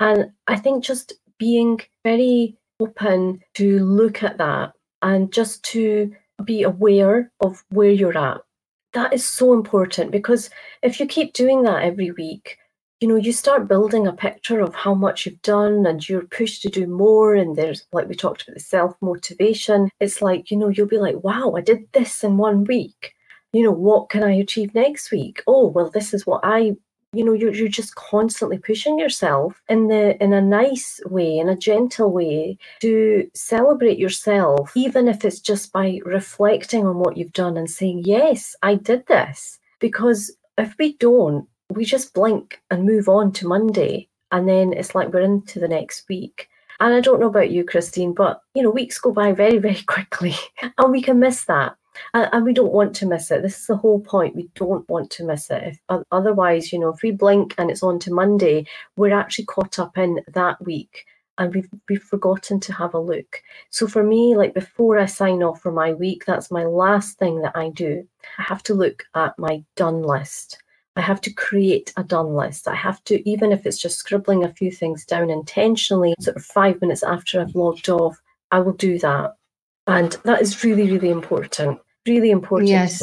And 0.00 0.30
I 0.46 0.56
think 0.56 0.84
just 0.84 1.14
being 1.38 1.80
very 2.04 2.56
open 2.80 3.40
to 3.54 3.84
look 3.84 4.22
at 4.22 4.38
that 4.38 4.72
and 5.02 5.32
just 5.32 5.62
to 5.64 6.12
be 6.44 6.62
aware 6.62 7.32
of 7.40 7.62
where 7.70 7.90
you're 7.90 8.16
at. 8.16 8.40
That 8.92 9.12
is 9.12 9.26
so 9.26 9.52
important 9.52 10.10
because 10.10 10.50
if 10.82 11.00
you 11.00 11.06
keep 11.06 11.32
doing 11.32 11.62
that 11.62 11.82
every 11.82 12.10
week, 12.12 12.58
you 13.00 13.08
know, 13.08 13.16
you 13.16 13.32
start 13.32 13.68
building 13.68 14.06
a 14.06 14.12
picture 14.12 14.60
of 14.60 14.74
how 14.74 14.94
much 14.94 15.26
you've 15.26 15.42
done 15.42 15.84
and 15.86 16.06
you're 16.08 16.22
pushed 16.22 16.62
to 16.62 16.70
do 16.70 16.86
more. 16.86 17.34
And 17.34 17.54
there's, 17.54 17.86
like 17.92 18.08
we 18.08 18.14
talked 18.14 18.42
about, 18.42 18.54
the 18.54 18.60
self 18.60 18.94
motivation. 19.02 19.90
It's 20.00 20.22
like, 20.22 20.50
you 20.50 20.56
know, 20.56 20.68
you'll 20.68 20.86
be 20.86 20.98
like, 20.98 21.22
wow, 21.22 21.52
I 21.56 21.60
did 21.60 21.80
this 21.92 22.24
in 22.24 22.38
one 22.38 22.64
week. 22.64 23.12
You 23.52 23.64
know, 23.64 23.72
what 23.72 24.08
can 24.08 24.22
I 24.22 24.32
achieve 24.32 24.74
next 24.74 25.10
week? 25.10 25.42
Oh, 25.46 25.68
well, 25.68 25.90
this 25.90 26.14
is 26.14 26.26
what 26.26 26.40
I 26.42 26.76
you 27.16 27.24
know 27.24 27.32
you're, 27.32 27.54
you're 27.54 27.68
just 27.68 27.94
constantly 27.94 28.58
pushing 28.58 28.98
yourself 28.98 29.62
in 29.68 29.88
the 29.88 30.22
in 30.22 30.32
a 30.32 30.40
nice 30.40 31.00
way 31.06 31.38
in 31.38 31.48
a 31.48 31.56
gentle 31.56 32.12
way 32.12 32.58
to 32.80 33.28
celebrate 33.34 33.98
yourself 33.98 34.72
even 34.76 35.08
if 35.08 35.24
it's 35.24 35.40
just 35.40 35.72
by 35.72 35.98
reflecting 36.04 36.86
on 36.86 36.98
what 36.98 37.16
you've 37.16 37.32
done 37.32 37.56
and 37.56 37.70
saying 37.70 38.02
yes 38.04 38.54
i 38.62 38.74
did 38.74 39.06
this. 39.06 39.58
Because 39.78 40.32
if 40.58 40.74
we 40.78 40.96
don't 40.98 41.46
we 41.70 41.84
just 41.84 42.14
blink 42.14 42.60
and 42.70 42.84
move 42.84 43.08
on 43.08 43.32
to 43.32 43.48
monday 43.48 44.08
and 44.32 44.48
then 44.48 44.72
it's 44.72 44.94
like 44.94 45.12
we're 45.12 45.20
into 45.20 45.58
the 45.58 45.68
next 45.68 46.08
week. 46.08 46.48
And 46.80 46.92
i 46.92 47.00
don't 47.00 47.20
know 47.20 47.28
about 47.28 47.50
you 47.50 47.64
christine 47.64 48.12
but 48.12 48.42
you 48.54 48.62
know 48.62 48.70
weeks 48.70 48.98
go 48.98 49.10
by 49.10 49.32
very 49.32 49.58
very 49.58 49.82
quickly 49.94 50.34
and 50.62 50.92
we 50.92 51.00
can 51.00 51.18
miss 51.18 51.44
that 51.44 51.76
and, 52.14 52.28
and, 52.32 52.44
we 52.44 52.52
don't 52.52 52.72
want 52.72 52.94
to 52.96 53.06
miss 53.06 53.30
it. 53.30 53.42
This 53.42 53.58
is 53.60 53.66
the 53.66 53.76
whole 53.76 54.00
point. 54.00 54.36
We 54.36 54.48
don't 54.54 54.88
want 54.88 55.10
to 55.12 55.24
miss 55.24 55.50
it. 55.50 55.78
If, 55.88 56.02
otherwise, 56.10 56.72
you 56.72 56.78
know, 56.78 56.90
if 56.90 57.02
we 57.02 57.10
blink 57.10 57.54
and 57.58 57.70
it's 57.70 57.82
on 57.82 57.98
to 58.00 58.12
Monday, 58.12 58.66
we're 58.96 59.16
actually 59.16 59.46
caught 59.46 59.78
up 59.78 59.96
in 59.98 60.20
that 60.28 60.62
week 60.64 61.06
and 61.38 61.54
we've 61.54 61.68
we've 61.88 62.02
forgotten 62.02 62.60
to 62.60 62.72
have 62.72 62.94
a 62.94 62.98
look. 62.98 63.42
So 63.70 63.86
for 63.86 64.02
me, 64.02 64.36
like 64.36 64.54
before 64.54 64.98
I 64.98 65.06
sign 65.06 65.42
off 65.42 65.60
for 65.60 65.72
my 65.72 65.92
week, 65.92 66.24
that's 66.24 66.50
my 66.50 66.64
last 66.64 67.18
thing 67.18 67.42
that 67.42 67.56
I 67.56 67.70
do. 67.70 68.06
I 68.38 68.42
have 68.42 68.62
to 68.64 68.74
look 68.74 69.04
at 69.14 69.38
my 69.38 69.62
done 69.76 70.02
list. 70.02 70.62
I 70.96 71.02
have 71.02 71.20
to 71.22 71.32
create 71.32 71.92
a 71.98 72.04
done 72.04 72.34
list. 72.34 72.66
I 72.66 72.74
have 72.74 73.04
to, 73.04 73.28
even 73.28 73.52
if 73.52 73.66
it's 73.66 73.76
just 73.78 73.98
scribbling 73.98 74.44
a 74.44 74.52
few 74.54 74.70
things 74.70 75.04
down 75.04 75.28
intentionally, 75.28 76.14
sort 76.18 76.38
of 76.38 76.44
five 76.44 76.80
minutes 76.80 77.02
after 77.02 77.38
I've 77.38 77.54
logged 77.54 77.90
off, 77.90 78.18
I 78.50 78.60
will 78.60 78.72
do 78.72 78.98
that. 79.00 79.36
And 79.86 80.12
that 80.24 80.40
is 80.40 80.64
really, 80.64 80.90
really 80.90 81.10
important. 81.10 81.80
Really 82.06 82.30
important. 82.30 82.70
Yes. 82.70 83.02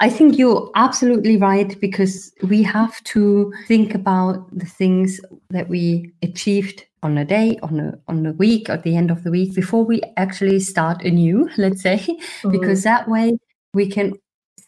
I 0.00 0.08
think 0.08 0.38
you're 0.38 0.70
absolutely 0.74 1.36
right 1.36 1.78
because 1.80 2.32
we 2.48 2.62
have 2.62 3.02
to 3.04 3.52
think 3.66 3.94
about 3.94 4.46
the 4.56 4.66
things 4.66 5.20
that 5.50 5.68
we 5.68 6.12
achieved 6.22 6.84
on 7.02 7.18
a 7.18 7.24
day, 7.24 7.58
on 7.62 7.80
a 7.80 7.98
on 8.08 8.24
a 8.26 8.32
week, 8.32 8.70
at 8.70 8.82
the 8.82 8.96
end 8.96 9.10
of 9.10 9.24
the 9.24 9.30
week 9.30 9.54
before 9.54 9.84
we 9.84 10.00
actually 10.16 10.58
start 10.60 11.02
anew, 11.02 11.48
let's 11.58 11.82
say, 11.82 11.98
mm-hmm. 11.98 12.50
because 12.50 12.82
that 12.82 13.08
way 13.08 13.36
we 13.74 13.86
can 13.88 14.14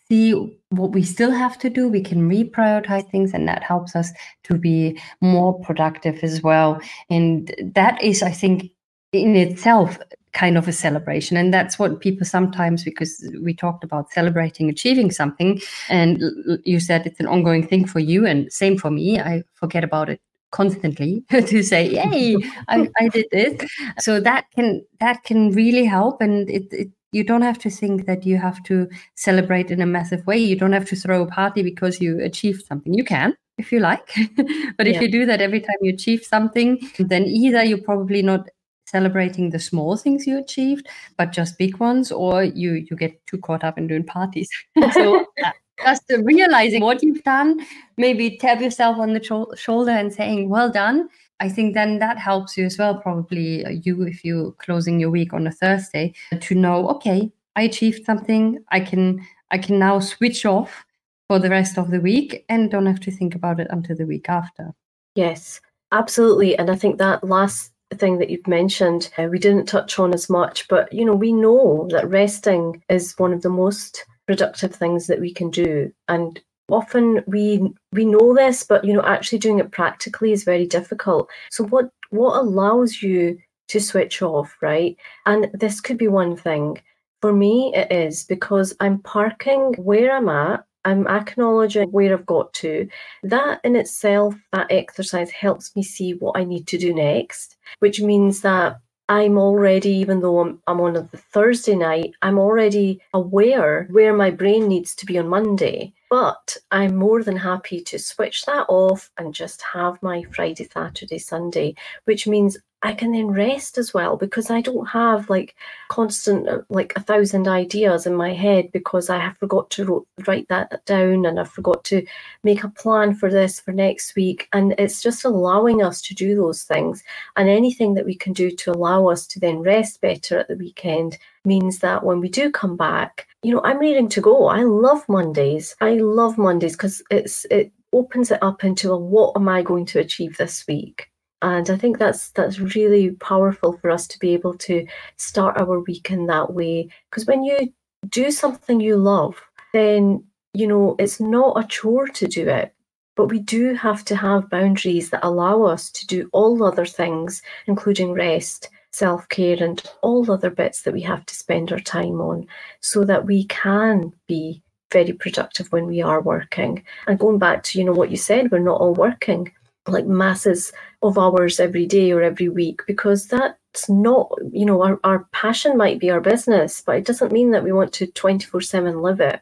see 0.08 0.32
what 0.70 0.92
we 0.92 1.02
still 1.02 1.30
have 1.30 1.58
to 1.58 1.70
do. 1.70 1.88
We 1.88 2.02
can 2.02 2.28
reprioritize 2.28 3.10
things, 3.10 3.32
and 3.32 3.48
that 3.48 3.62
helps 3.62 3.96
us 3.96 4.10
to 4.44 4.54
be 4.54 5.00
more 5.20 5.58
productive 5.60 6.22
as 6.22 6.42
well. 6.42 6.80
And 7.10 7.54
that 7.74 8.02
is, 8.02 8.22
I 8.22 8.30
think, 8.30 8.70
in 9.12 9.34
itself 9.34 9.98
kind 10.36 10.58
of 10.58 10.68
a 10.68 10.72
celebration. 10.72 11.36
And 11.36 11.52
that's 11.52 11.78
what 11.78 12.00
people 12.00 12.26
sometimes 12.26 12.84
because 12.84 13.26
we 13.42 13.54
talked 13.54 13.82
about 13.82 14.12
celebrating 14.12 14.68
achieving 14.68 15.10
something 15.10 15.60
and 15.88 16.22
you 16.64 16.78
said 16.78 17.06
it's 17.06 17.20
an 17.20 17.26
ongoing 17.26 17.66
thing 17.66 17.86
for 17.86 18.00
you 18.00 18.26
and 18.26 18.52
same 18.52 18.76
for 18.76 18.90
me. 18.90 19.18
I 19.18 19.42
forget 19.54 19.82
about 19.82 20.10
it 20.10 20.20
constantly 20.50 21.24
to 21.30 21.62
say 21.62 21.90
yay 21.90 22.36
I, 22.68 22.88
I 23.00 23.08
did 23.08 23.26
this. 23.32 23.58
So 23.98 24.20
that 24.20 24.44
can 24.54 24.84
that 25.00 25.24
can 25.24 25.52
really 25.52 25.86
help 25.86 26.20
and 26.20 26.50
it, 26.50 26.66
it 26.70 26.88
you 27.12 27.24
don't 27.24 27.42
have 27.42 27.58
to 27.60 27.70
think 27.70 28.04
that 28.04 28.26
you 28.26 28.36
have 28.36 28.62
to 28.64 28.88
celebrate 29.14 29.70
in 29.70 29.80
a 29.80 29.86
massive 29.86 30.26
way. 30.26 30.36
You 30.36 30.56
don't 30.56 30.72
have 30.72 30.88
to 30.88 30.96
throw 30.96 31.22
a 31.22 31.26
party 31.26 31.62
because 31.62 31.98
you 31.98 32.20
achieved 32.20 32.66
something. 32.66 32.92
You 32.92 33.04
can 33.04 33.34
if 33.58 33.72
you 33.72 33.80
like 33.80 34.06
but 34.76 34.86
if 34.86 34.96
yeah. 34.96 35.00
you 35.00 35.10
do 35.10 35.24
that 35.24 35.40
every 35.40 35.60
time 35.60 35.76
you 35.80 35.90
achieve 35.94 36.22
something 36.22 36.78
then 36.98 37.24
either 37.24 37.64
you're 37.64 37.86
probably 37.90 38.20
not 38.22 38.50
celebrating 38.86 39.50
the 39.50 39.58
small 39.58 39.96
things 39.96 40.26
you 40.26 40.38
achieved, 40.38 40.88
but 41.16 41.32
just 41.32 41.58
big 41.58 41.78
ones, 41.78 42.10
or 42.10 42.44
you 42.44 42.86
you 42.88 42.96
get 42.96 43.24
too 43.26 43.38
caught 43.38 43.64
up 43.64 43.78
in 43.78 43.86
doing 43.86 44.04
parties. 44.04 44.48
so 44.92 45.26
uh, 45.44 45.50
just 45.84 46.04
realizing 46.22 46.82
what 46.82 47.02
you've 47.02 47.22
done, 47.24 47.60
maybe 47.96 48.38
tap 48.38 48.60
yourself 48.60 48.98
on 48.98 49.12
the 49.12 49.22
sh- 49.22 49.60
shoulder 49.60 49.92
and 49.92 50.12
saying, 50.12 50.48
"Well 50.48 50.70
done." 50.70 51.08
I 51.38 51.50
think 51.50 51.74
then 51.74 51.98
that 51.98 52.18
helps 52.18 52.56
you 52.56 52.64
as 52.64 52.78
well. 52.78 52.98
Probably 52.98 53.64
uh, 53.64 53.70
you, 53.70 54.02
if 54.02 54.24
you're 54.24 54.52
closing 54.52 54.98
your 54.98 55.10
week 55.10 55.34
on 55.34 55.46
a 55.46 55.52
Thursday, 55.52 56.14
to 56.40 56.54
know, 56.54 56.88
okay, 56.88 57.30
I 57.56 57.62
achieved 57.62 58.04
something. 58.04 58.64
I 58.70 58.80
can 58.80 59.20
I 59.50 59.58
can 59.58 59.78
now 59.78 60.00
switch 60.00 60.46
off 60.46 60.84
for 61.28 61.38
the 61.38 61.50
rest 61.50 61.76
of 61.78 61.90
the 61.90 62.00
week 62.00 62.44
and 62.48 62.70
don't 62.70 62.86
have 62.86 63.00
to 63.00 63.10
think 63.10 63.34
about 63.34 63.60
it 63.60 63.66
until 63.70 63.96
the 63.96 64.06
week 64.06 64.28
after. 64.28 64.72
Yes, 65.14 65.60
absolutely. 65.92 66.56
And 66.56 66.70
I 66.70 66.76
think 66.76 66.98
that 66.98 67.24
last 67.24 67.72
thing 67.98 68.18
that 68.18 68.30
you've 68.30 68.46
mentioned 68.46 69.10
uh, 69.18 69.24
we 69.24 69.38
didn't 69.38 69.66
touch 69.66 69.98
on 69.98 70.14
as 70.14 70.30
much 70.30 70.68
but 70.68 70.92
you 70.92 71.04
know 71.04 71.14
we 71.14 71.32
know 71.32 71.88
that 71.90 72.08
resting 72.08 72.82
is 72.88 73.14
one 73.18 73.32
of 73.32 73.42
the 73.42 73.50
most 73.50 74.04
productive 74.26 74.74
things 74.74 75.06
that 75.06 75.20
we 75.20 75.32
can 75.32 75.50
do. 75.50 75.92
And 76.08 76.40
often 76.68 77.22
we 77.28 77.72
we 77.92 78.04
know 78.04 78.34
this 78.34 78.64
but 78.64 78.84
you 78.84 78.92
know 78.92 79.04
actually 79.04 79.38
doing 79.38 79.60
it 79.60 79.70
practically 79.70 80.32
is 80.32 80.44
very 80.44 80.66
difficult. 80.66 81.28
So 81.50 81.64
what 81.64 81.90
what 82.10 82.38
allows 82.38 83.02
you 83.02 83.38
to 83.68 83.80
switch 83.80 84.22
off 84.22 84.56
right? 84.60 84.96
And 85.24 85.48
this 85.54 85.80
could 85.80 85.98
be 85.98 86.08
one 86.08 86.36
thing. 86.36 86.80
For 87.22 87.32
me 87.32 87.72
it 87.74 87.90
is 87.90 88.24
because 88.24 88.76
i'm 88.78 88.98
parking 89.00 89.74
where 89.78 90.14
i'm 90.14 90.28
at 90.28 90.64
Um, 90.86 91.06
I'm 91.08 91.16
acknowledging 91.18 91.90
where 91.90 92.14
I've 92.14 92.26
got 92.26 92.54
to. 92.54 92.88
That 93.24 93.60
in 93.64 93.76
itself, 93.76 94.34
that 94.52 94.68
exercise 94.70 95.30
helps 95.32 95.76
me 95.76 95.82
see 95.82 96.12
what 96.12 96.38
I 96.38 96.44
need 96.44 96.68
to 96.68 96.78
do 96.78 96.94
next, 96.94 97.56
which 97.80 98.00
means 98.00 98.40
that 98.42 98.80
I'm 99.08 99.38
already, 99.38 99.90
even 99.90 100.20
though 100.20 100.40
I'm, 100.40 100.60
I'm 100.66 100.80
on 100.80 100.96
a 100.96 101.04
Thursday 101.32 101.76
night, 101.76 102.14
I'm 102.22 102.38
already 102.38 103.00
aware 103.14 103.88
where 103.90 104.14
my 104.14 104.30
brain 104.30 104.68
needs 104.68 104.94
to 104.96 105.06
be 105.06 105.18
on 105.18 105.28
Monday. 105.28 105.92
But 106.08 106.56
I'm 106.70 106.96
more 106.96 107.22
than 107.24 107.36
happy 107.36 107.80
to 107.82 107.98
switch 107.98 108.46
that 108.46 108.66
off 108.68 109.10
and 109.18 109.34
just 109.34 109.62
have 109.74 110.02
my 110.02 110.22
Friday, 110.34 110.68
Saturday, 110.72 111.18
Sunday, 111.18 111.74
which 112.04 112.28
means 112.28 112.58
I 112.82 112.92
can 112.92 113.12
then 113.12 113.28
rest 113.28 113.78
as 113.78 113.94
well 113.94 114.16
because 114.16 114.50
I 114.50 114.60
don't 114.60 114.86
have 114.86 115.30
like 115.30 115.56
constant 115.88 116.48
uh, 116.48 116.58
like 116.68 116.92
a 116.94 117.00
thousand 117.00 117.48
ideas 117.48 118.06
in 118.06 118.14
my 118.14 118.32
head 118.32 118.70
because 118.72 119.08
I 119.10 119.18
have 119.18 119.38
forgot 119.38 119.70
to 119.70 119.84
wrote, 119.84 120.08
write 120.26 120.48
that 120.48 120.84
down 120.84 121.26
and 121.26 121.40
I 121.40 121.44
forgot 121.44 121.84
to 121.84 122.06
make 122.44 122.64
a 122.64 122.68
plan 122.68 123.14
for 123.14 123.30
this 123.30 123.60
for 123.60 123.72
next 123.72 124.14
week. 124.14 124.48
And 124.52 124.74
it's 124.78 125.02
just 125.02 125.24
allowing 125.24 125.82
us 125.82 126.00
to 126.02 126.14
do 126.14 126.36
those 126.36 126.64
things. 126.64 127.02
And 127.36 127.48
anything 127.48 127.94
that 127.94 128.04
we 128.04 128.14
can 128.14 128.32
do 128.32 128.50
to 128.50 128.72
allow 128.72 129.08
us 129.08 129.26
to 129.28 129.40
then 129.40 129.60
rest 129.60 130.00
better 130.00 130.38
at 130.38 130.48
the 130.48 130.56
weekend 130.56 131.18
means 131.44 131.78
that 131.78 132.04
when 132.04 132.20
we 132.20 132.28
do 132.28 132.50
come 132.50 132.76
back 132.76 133.26
you 133.42 133.52
know 133.54 133.60
I'm 133.62 133.78
ready 133.78 134.04
to 134.06 134.20
go. 134.20 134.48
I 134.48 134.64
love 134.64 135.08
Mondays. 135.08 135.76
I 135.80 135.94
love 135.94 136.36
Mondays 136.36 136.72
because 136.72 137.00
it's 137.12 137.44
it 137.44 137.72
opens 137.92 138.32
it 138.32 138.42
up 138.42 138.64
into 138.64 138.92
a, 138.92 138.98
what 138.98 139.36
am 139.36 139.48
I 139.48 139.62
going 139.62 139.86
to 139.86 140.00
achieve 140.00 140.36
this 140.36 140.66
week 140.66 141.10
and 141.46 141.70
i 141.70 141.76
think 141.76 141.98
that's 141.98 142.30
that's 142.30 142.58
really 142.58 143.10
powerful 143.12 143.78
for 143.78 143.88
us 143.90 144.06
to 144.08 144.18
be 144.18 144.30
able 144.34 144.54
to 144.54 144.84
start 145.16 145.56
our 145.58 145.78
week 145.80 146.10
in 146.10 146.26
that 146.26 146.52
way. 146.52 146.88
Because 147.08 147.26
when 147.26 147.44
you 147.44 147.72
do 148.08 148.30
something 148.30 148.80
you 148.80 148.96
love 148.96 149.34
then 149.72 150.24
you 150.54 150.66
know 150.66 150.96
it's 150.98 151.20
not 151.20 151.58
a 151.62 151.66
chore 151.66 152.08
to 152.08 152.26
do 152.26 152.48
it. 152.48 152.72
But 153.16 153.30
we 153.30 153.38
do 153.38 153.72
have 153.74 154.04
to 154.06 154.16
have 154.16 154.50
boundaries 154.50 155.08
that 155.10 155.24
allow 155.24 155.62
us 155.62 155.90
to 155.90 156.06
do 156.06 156.28
all 156.32 156.64
other 156.64 156.86
things 156.86 157.42
including 157.66 158.12
rest 158.12 158.68
self-care 158.90 159.62
and 159.62 159.82
all 160.02 160.30
other 160.30 160.50
bits 160.50 160.82
that 160.82 160.94
we 160.94 161.02
have 161.02 161.24
to 161.26 161.34
spend 161.34 161.70
our 161.70 161.80
time 161.80 162.20
on 162.20 162.46
so 162.80 163.04
that 163.04 163.26
we 163.26 163.44
can 163.44 164.12
be 164.26 164.62
very 164.90 165.12
productive 165.12 165.70
when 165.70 165.86
we 165.86 166.00
are 166.00 166.22
working. 166.22 166.82
And 167.06 167.18
going 167.18 167.38
back 167.38 167.62
to 167.64 167.78
you 167.78 167.84
know 167.84 167.98
what 167.98 168.10
you 168.10 168.16
said 168.16 168.50
we're 168.50 168.70
not 168.70 168.80
all 168.80 168.94
working 168.94 169.52
like 169.88 170.06
masses 170.06 170.72
of 171.02 171.18
hours 171.18 171.60
every 171.60 171.86
day 171.86 172.12
or 172.12 172.22
every 172.22 172.48
week 172.48 172.82
because 172.86 173.26
that's 173.26 173.88
not 173.88 174.30
you 174.52 174.64
know 174.64 174.82
our, 174.82 174.98
our 175.04 175.26
passion 175.32 175.76
might 175.76 176.00
be 176.00 176.10
our 176.10 176.20
business 176.20 176.80
but 176.80 176.96
it 176.96 177.04
doesn't 177.04 177.32
mean 177.32 177.50
that 177.50 177.62
we 177.62 177.72
want 177.72 177.92
to 177.92 178.06
24 178.06 178.60
7 178.60 179.00
live 179.00 179.20
it. 179.20 179.40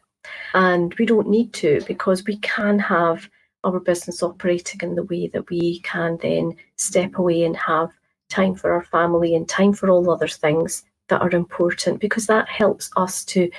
And 0.53 0.93
we 0.95 1.05
don't 1.05 1.29
need 1.29 1.53
to 1.53 1.81
because 1.87 2.23
we 2.25 2.37
can 2.37 2.79
have 2.79 3.29
our 3.63 3.79
business 3.79 4.23
operating 4.23 4.81
in 4.81 4.95
the 4.95 5.03
way 5.03 5.27
that 5.27 5.49
we 5.49 5.79
can 5.81 6.17
then 6.21 6.55
step 6.77 7.17
away 7.17 7.43
and 7.43 7.57
have 7.57 7.89
time 8.29 8.55
for 8.55 8.71
our 8.71 8.83
family 8.83 9.35
and 9.35 9.47
time 9.47 9.73
for 9.73 9.89
all 9.89 10.09
other 10.09 10.27
things 10.27 10.83
that 11.09 11.21
are 11.21 11.31
important 11.31 11.99
because 11.99 12.27
that 12.27 12.47
helps 12.47 12.89
us 12.95 13.23
to 13.25 13.49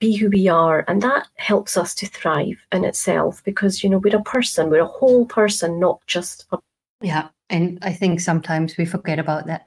be 0.00 0.16
who 0.16 0.28
we 0.28 0.48
are 0.48 0.84
and 0.88 1.02
that 1.02 1.28
helps 1.36 1.76
us 1.76 1.94
to 1.94 2.06
thrive 2.06 2.58
in 2.72 2.84
itself 2.84 3.42
because 3.44 3.82
you 3.82 3.90
know 3.90 3.98
we're 3.98 4.16
a 4.16 4.22
person 4.22 4.70
we're 4.70 4.80
a 4.80 4.86
whole 4.86 5.26
person 5.26 5.78
not 5.78 6.00
just 6.06 6.46
a 6.52 6.58
yeah 7.02 7.28
and 7.50 7.78
i 7.82 7.92
think 7.92 8.20
sometimes 8.20 8.76
we 8.76 8.84
forget 8.84 9.18
about 9.18 9.46
that 9.46 9.66